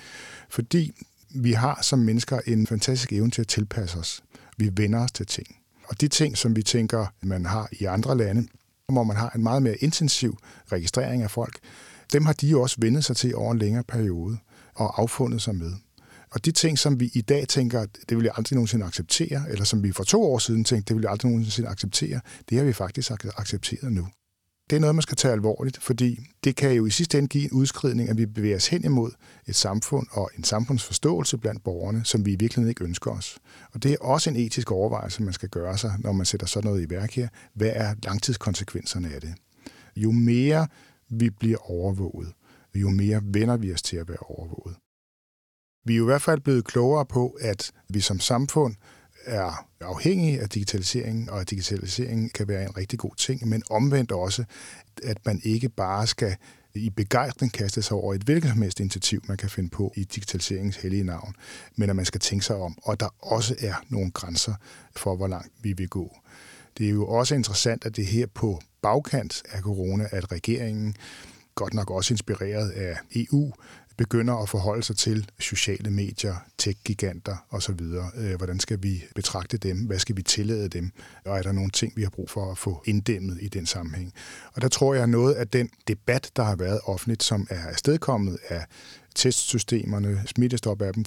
Fordi 0.50 0.91
vi 1.36 1.52
har 1.52 1.80
som 1.82 2.00
mennesker 2.00 2.39
en 2.46 2.68
fantastisk 2.68 3.13
evne 3.13 3.32
til 3.32 3.41
at 3.41 3.48
tilpasse 3.48 3.98
os. 3.98 4.24
Vi 4.58 4.70
vender 4.74 5.00
os 5.00 5.12
til 5.12 5.26
ting. 5.26 5.48
Og 5.88 6.02
de 6.02 6.08
ting, 6.08 6.38
som 6.38 6.56
vi 6.56 6.63
tænker, 6.63 7.06
man 7.22 7.46
har 7.46 7.70
i 7.72 7.86
andre 7.86 8.18
lande, 8.18 8.48
hvor 8.91 9.04
man 9.04 9.18
har 9.18 9.30
en 9.30 9.44
meget 9.44 9.63
mere 9.63 9.76
intensiv 9.76 10.38
registrering 10.72 11.24
af 11.24 11.32
folk, 11.32 11.60
dem 12.13 12.26
har 12.26 12.34
de 12.34 12.48
jo 12.48 12.62
også 12.62 12.76
vendet 12.80 13.06
sig 13.06 13.15
til 13.15 13.36
over 13.36 13.52
en 13.52 13.60
længere 13.60 13.84
periode 13.84 14.38
og 14.76 15.02
affundet 15.02 15.41
sig 15.41 15.56
med. 15.56 15.72
Og 16.32 16.46
de 16.46 16.52
ting, 16.52 16.80
som 16.80 17.00
vi 17.00 17.12
i 17.13 17.22
dag 17.22 17.48
tænker, 17.48 17.86
det 18.10 18.18
vil 18.18 18.24
jeg 18.24 18.34
aldrig 18.38 18.56
nogensinde 18.56 18.86
acceptere, 18.86 19.46
eller 19.50 19.65
som 19.65 19.84
vi 19.84 19.91
for 19.91 20.04
to 20.04 20.24
år 20.24 20.38
siden 20.38 20.63
tænkte, 20.63 20.89
det 20.89 20.96
vil 20.96 21.02
jeg 21.02 21.12
aldrig 21.12 21.32
nogensinde 21.32 21.70
acceptere, 21.70 22.20
det 22.50 22.58
har 22.58 22.65
vi 22.65 22.74
faktisk 22.74 23.12
accepteret 23.38 23.94
nu. 23.94 24.08
Det 24.69 24.75
er 24.75 24.80
noget, 24.80 24.95
man 24.95 25.01
skal 25.01 25.17
tage 25.17 25.32
alvorligt, 25.32 25.84
fordi 25.84 26.19
det 26.43 26.56
kan 26.56 26.71
jo 26.71 26.86
i 26.86 26.89
sidste 26.89 27.17
ende 27.17 27.28
give 27.28 27.43
en 27.43 27.51
udskridning, 27.51 28.10
at 28.10 28.17
vi 28.17 28.25
bevæger 28.25 28.56
os 28.56 28.67
hen 28.67 28.86
imod 28.86 29.12
et 29.47 29.56
samfund 29.56 30.08
og 30.12 30.30
en 30.38 30.43
samfundsforståelse 30.43 31.38
blandt 31.38 31.63
borgerne, 31.63 32.06
som 32.06 32.25
vi 32.25 32.34
i 32.34 32.36
virkeligheden 32.36 32.69
ikke 32.69 32.84
ønsker 32.84 33.12
os. 33.12 33.38
Og 33.73 33.84
det 33.84 33.93
er 33.93 33.97
også 34.01 34.30
en 34.30 34.36
etisk 34.36 34.71
overvejelse, 34.71 35.23
man 35.23 35.34
skal 35.34 35.49
gøre 35.49 35.78
sig, 35.78 35.93
når 35.99 36.12
man 36.12 36.25
sætter 36.25 36.47
sådan 36.47 36.67
noget 36.67 36.82
i 36.82 36.89
værk 36.89 37.12
her. 37.12 37.28
Hvad 37.54 37.71
er 37.75 37.95
langtidskonsekvenserne 38.04 39.13
af 39.13 39.21
det? 39.21 39.34
Jo 39.95 40.12
mere 40.12 40.67
vi 41.10 41.30
bliver 41.30 41.71
overvåget, 41.71 42.34
jo 42.75 42.89
mere 42.89 43.21
vender 43.23 43.58
vi 43.58 43.73
os 43.73 43.82
til 43.82 43.97
at 43.97 44.10
være 44.10 44.17
overvåget. 44.17 44.75
Vi 45.86 45.93
er 45.93 45.97
jo 45.97 46.04
i 46.04 46.06
hvert 46.06 46.21
fald 46.21 46.41
blevet 46.41 46.65
klogere 46.65 47.06
på, 47.06 47.38
at 47.41 47.71
vi 47.89 47.99
som 47.99 48.19
samfund 48.19 48.75
er 49.25 49.67
afhængige 49.81 50.41
af 50.41 50.49
digitaliseringen, 50.49 51.29
og 51.29 51.41
at 51.41 51.49
digitaliseringen 51.49 52.29
kan 52.29 52.47
være 52.47 52.63
en 52.63 52.77
rigtig 52.77 52.99
god 52.99 53.15
ting, 53.15 53.47
men 53.47 53.63
omvendt 53.69 54.11
også, 54.11 54.43
at 55.03 55.25
man 55.25 55.41
ikke 55.43 55.69
bare 55.69 56.07
skal 56.07 56.35
i 56.75 56.89
begejstring 56.89 57.53
kaste 57.53 57.81
sig 57.81 57.97
over 57.97 58.13
et 58.13 58.21
hvilket 58.21 58.51
som 58.51 58.61
helst 58.61 58.79
initiativ, 58.79 59.21
man 59.27 59.38
kan 59.38 59.49
finde 59.49 59.69
på 59.69 59.93
i 59.95 60.03
digitaliseringens 60.03 60.75
hellige 60.75 61.03
navn, 61.03 61.35
men 61.75 61.89
at 61.89 61.95
man 61.95 62.05
skal 62.05 62.21
tænke 62.21 62.45
sig 62.45 62.55
om, 62.55 62.77
og 62.83 62.99
der 62.99 63.15
også 63.19 63.55
er 63.59 63.73
nogle 63.89 64.11
grænser 64.11 64.53
for, 64.95 65.15
hvor 65.15 65.27
langt 65.27 65.53
vi 65.61 65.73
vil 65.73 65.89
gå. 65.89 66.17
Det 66.77 66.85
er 66.85 66.91
jo 66.91 67.07
også 67.07 67.35
interessant, 67.35 67.85
at 67.85 67.95
det 67.95 68.05
her 68.05 68.25
på 68.33 68.61
bagkant 68.81 69.43
af 69.51 69.61
corona, 69.61 70.07
at 70.11 70.31
regeringen, 70.31 70.95
godt 71.55 71.73
nok 71.73 71.91
også 71.91 72.13
inspireret 72.13 72.69
af 72.69 72.97
EU, 73.15 73.53
begynder 73.97 74.34
at 74.34 74.49
forholde 74.49 74.84
sig 74.84 74.97
til 74.97 75.29
sociale 75.39 75.91
medier, 75.91 76.36
tech-giganter 76.58 77.45
osv. 77.49 77.79
Øh, 78.17 78.36
hvordan 78.36 78.60
skal 78.60 78.84
vi 78.84 79.03
betragte 79.15 79.58
dem? 79.58 79.77
Hvad 79.77 79.99
skal 79.99 80.17
vi 80.17 80.21
tillade 80.21 80.69
dem? 80.69 80.91
Og 81.25 81.38
er 81.38 81.41
der 81.41 81.51
nogle 81.51 81.71
ting, 81.71 81.93
vi 81.95 82.03
har 82.03 82.10
brug 82.10 82.29
for 82.29 82.51
at 82.51 82.58
få 82.58 82.84
inddæmmet 82.86 83.38
i 83.41 83.47
den 83.47 83.65
sammenhæng? 83.65 84.13
Og 84.53 84.62
der 84.62 84.67
tror 84.67 84.93
jeg, 84.93 85.08
noget 85.08 85.34
af 85.34 85.47
den 85.47 85.69
debat, 85.88 86.31
der 86.36 86.43
har 86.43 86.55
været 86.55 86.79
offentligt, 86.86 87.23
som 87.23 87.47
er 87.49 87.67
afstedkommet 87.67 88.38
af 88.49 88.65
testsystemerne, 89.15 90.23
smittestop-appen, 90.25 91.03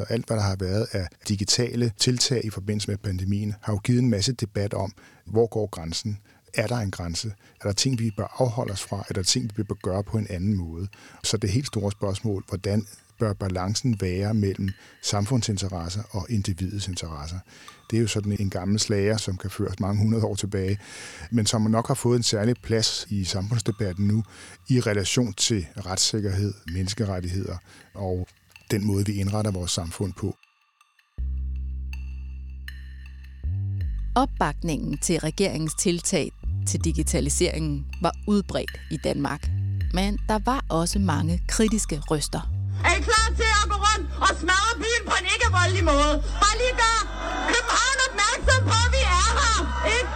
og 0.00 0.10
alt 0.10 0.26
hvad 0.26 0.36
der 0.36 0.42
har 0.42 0.56
været 0.56 0.86
af 0.92 1.08
digitale 1.28 1.92
tiltag 1.98 2.44
i 2.44 2.50
forbindelse 2.50 2.90
med 2.90 2.98
pandemien, 2.98 3.54
har 3.60 3.72
jo 3.72 3.78
givet 3.78 4.02
en 4.02 4.10
masse 4.10 4.32
debat 4.32 4.74
om, 4.74 4.92
hvor 5.26 5.46
går 5.46 5.66
grænsen? 5.66 6.18
Er 6.54 6.66
der 6.66 6.76
en 6.76 6.90
grænse? 6.90 7.34
Er 7.60 7.64
der 7.64 7.72
ting, 7.72 7.98
vi 7.98 8.10
bør 8.16 8.36
afholde 8.38 8.72
os 8.72 8.82
fra? 8.82 9.04
Er 9.08 9.12
der 9.14 9.22
ting, 9.22 9.50
vi 9.56 9.62
bør 9.62 9.74
gøre 9.74 10.04
på 10.04 10.18
en 10.18 10.26
anden 10.30 10.54
måde? 10.54 10.88
Så 11.24 11.36
det 11.36 11.50
helt 11.50 11.66
store 11.66 11.92
spørgsmål, 11.92 12.44
hvordan 12.48 12.86
bør 13.18 13.32
balancen 13.32 14.00
være 14.00 14.34
mellem 14.34 14.70
samfundsinteresser 15.02 16.02
og 16.10 16.26
individets 16.30 16.88
interesser? 16.88 17.38
Det 17.90 17.96
er 17.96 18.00
jo 18.00 18.06
sådan 18.08 18.36
en 18.40 18.50
gammel 18.50 18.78
slager, 18.78 19.16
som 19.16 19.36
kan 19.36 19.50
føres 19.50 19.80
mange 19.80 20.02
hundrede 20.02 20.24
år 20.24 20.34
tilbage, 20.34 20.78
men 21.30 21.46
som 21.46 21.62
nok 21.62 21.88
har 21.88 21.94
fået 21.94 22.16
en 22.16 22.22
særlig 22.22 22.56
plads 22.62 23.06
i 23.10 23.24
samfundsdebatten 23.24 24.06
nu 24.06 24.22
i 24.68 24.80
relation 24.80 25.32
til 25.32 25.66
retssikkerhed, 25.86 26.54
menneskerettigheder 26.74 27.56
og 27.94 28.28
den 28.70 28.86
måde, 28.86 29.06
vi 29.06 29.12
indretter 29.12 29.50
vores 29.50 29.70
samfund 29.70 30.12
på. 30.12 30.36
Opbakningen 34.14 34.98
til 34.98 35.20
regeringens 35.20 35.74
tiltag 35.74 36.30
til 36.66 36.80
digitaliseringen 36.80 37.86
var 38.02 38.14
udbredt 38.26 38.70
i 38.90 38.96
Danmark. 39.04 39.50
Men 39.94 40.18
der 40.28 40.38
var 40.44 40.64
også 40.68 40.98
mange 40.98 41.42
kritiske 41.48 42.02
røster. 42.10 42.40
Er 42.84 42.94
I 42.98 43.00
klar 43.00 43.28
til 43.36 43.50
at 43.62 43.70
gå 43.70 43.76
rundt 43.86 44.10
og 44.20 44.28
smadre 44.40 44.74
byen 44.76 45.02
på 45.06 45.14
en 45.20 45.26
ikke 45.34 45.48
voldelig 45.58 45.84
måde? 45.84 46.12
Bare 46.42 46.56
lige 46.62 46.74
gør 46.82 46.98
København 47.52 47.98
opmærksom 48.08 48.60
på, 48.70 48.76
at 48.84 48.90
vi 48.96 49.02
er 49.18 49.28
her, 49.40 49.58
ikke? 49.96 50.10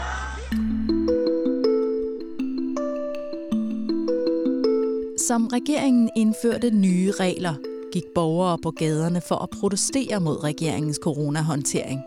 Som 5.29 5.47
regeringen 5.47 6.11
indførte 6.17 6.71
nye 6.71 7.13
regler, 7.21 7.55
gik 7.93 8.05
borgere 8.15 8.59
på 8.63 8.71
gaderne 8.71 9.21
for 9.29 9.37
at 9.37 9.51
protestere 9.61 10.21
mod 10.21 10.45
regeringens 10.45 10.99
coronahåndtering. 11.03 12.01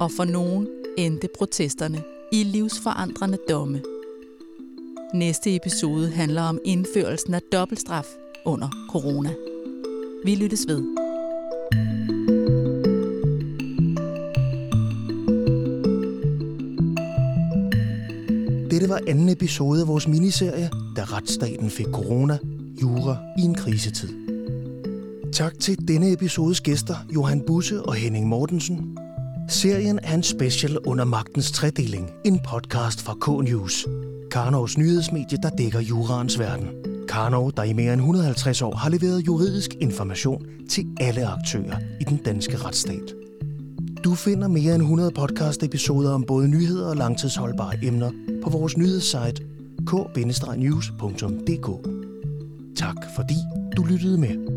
Og 0.00 0.10
for 0.16 0.24
nogen 0.24 0.68
endte 0.98 1.28
protesterne 1.38 2.02
i 2.36 2.42
livsforandrende 2.42 3.38
domme. 3.48 3.82
Næste 5.14 5.56
episode 5.56 6.10
handler 6.10 6.42
om 6.42 6.58
indførelsen 6.64 7.34
af 7.34 7.40
dobbeltstraf 7.52 8.06
under 8.44 8.68
corona. 8.90 9.30
Vi 10.24 10.34
lyttes 10.34 10.66
ved. 10.68 10.82
Dette 18.70 18.88
var 18.88 19.00
anden 19.08 19.28
episode 19.28 19.80
af 19.80 19.88
vores 19.88 20.08
miniserie, 20.08 20.70
da 20.96 21.04
retsstaten 21.04 21.70
fik 21.70 21.86
corona, 21.86 22.38
jura 22.82 23.16
i 23.38 23.42
en 23.42 23.54
krisetid. 23.54 24.08
Tak 25.32 25.58
til 25.58 25.88
denne 25.88 26.12
episodes 26.12 26.60
gæster, 26.60 26.96
Johan 27.14 27.42
Busse 27.46 27.82
og 27.82 27.94
Henning 27.94 28.26
Mortensen, 28.26 28.95
Serien 29.48 29.98
er 30.02 30.14
en 30.14 30.22
special 30.22 30.78
under 30.78 31.04
magtens 31.04 31.52
tredeling, 31.52 32.10
en 32.24 32.40
podcast 32.48 33.02
fra 33.02 33.14
K-News. 33.14 33.86
Karnovs 34.30 34.78
nyhedsmedie, 34.78 35.38
der 35.42 35.50
dækker 35.50 35.80
juraens 35.80 36.38
verden. 36.38 36.68
Karnov, 37.08 37.52
der 37.56 37.62
i 37.62 37.72
mere 37.72 37.92
end 37.92 38.00
150 38.00 38.62
år 38.62 38.74
har 38.74 38.90
leveret 38.90 39.26
juridisk 39.26 39.70
information 39.80 40.46
til 40.70 40.84
alle 41.00 41.26
aktører 41.26 41.78
i 42.00 42.04
den 42.04 42.16
danske 42.16 42.56
retsstat. 42.56 43.14
Du 44.04 44.14
finder 44.14 44.48
mere 44.48 44.74
end 44.74 44.82
100 44.82 45.10
podcast-episoder 45.10 46.10
om 46.10 46.24
både 46.28 46.48
nyheder 46.48 46.86
og 46.86 46.96
langtidsholdbare 46.96 47.74
emner 47.82 48.10
på 48.44 48.50
vores 48.50 48.76
nyhedssite 48.76 49.42
k-news.dk. 49.86 51.68
Tak 52.76 52.96
fordi 53.16 53.36
du 53.76 53.84
lyttede 53.84 54.18
med. 54.18 54.55